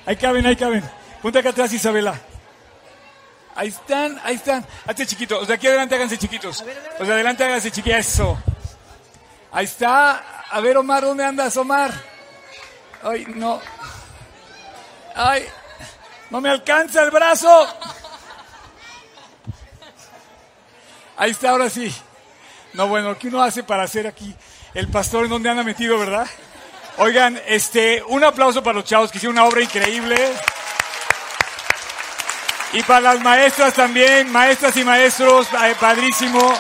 [0.06, 0.84] Ahí caben, ahí caben.
[1.22, 2.20] Ponte acá atrás, Isabela.
[3.56, 4.66] Ahí están, ahí están.
[4.86, 5.40] Hazte chiquito.
[5.40, 6.64] Los de aquí adelante háganse chiquitos.
[7.00, 8.22] Los de adelante háganse chiquitos.
[9.52, 10.44] Ahí está.
[10.52, 11.94] A ver, Omar, ¿dónde andas, Omar?
[13.02, 13.62] Ay, no.
[15.16, 15.48] Ay,
[16.30, 17.68] no me alcanza el brazo.
[21.16, 21.96] Ahí está, ahora sí.
[22.74, 24.36] No, bueno, ¿qué uno hace para hacer aquí?
[24.74, 26.28] El pastor en donde anda metido, ¿verdad?
[26.98, 30.18] Oigan, este, un aplauso para los chavos que hicieron una obra increíble.
[32.74, 36.54] Y para las maestras también, maestras y maestros, eh, padrísimo.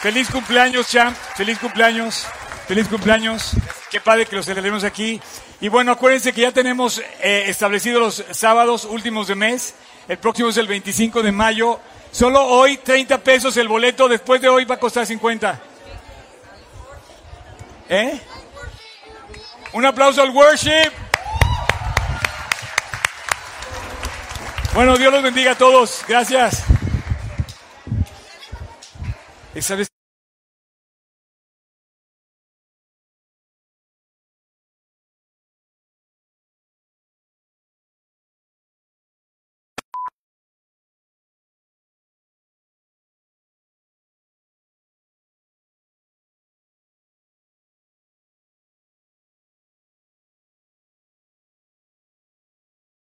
[0.00, 1.14] Feliz cumpleaños, champ.
[1.36, 2.26] Feliz cumpleaños.
[2.66, 3.52] Feliz cumpleaños.
[3.92, 5.20] Qué padre que los celebremos aquí.
[5.60, 9.74] Y bueno, acuérdense que ya tenemos eh, establecidos los sábados últimos de mes.
[10.08, 11.78] El próximo es el 25 de mayo.
[12.10, 14.08] Solo hoy 30 pesos el boleto.
[14.08, 15.60] Después de hoy va a costar 50.
[17.90, 18.18] ¿Eh?
[19.74, 20.90] Un aplauso al worship.
[24.72, 26.02] Bueno, Dios los bendiga a todos.
[26.08, 26.64] Gracias.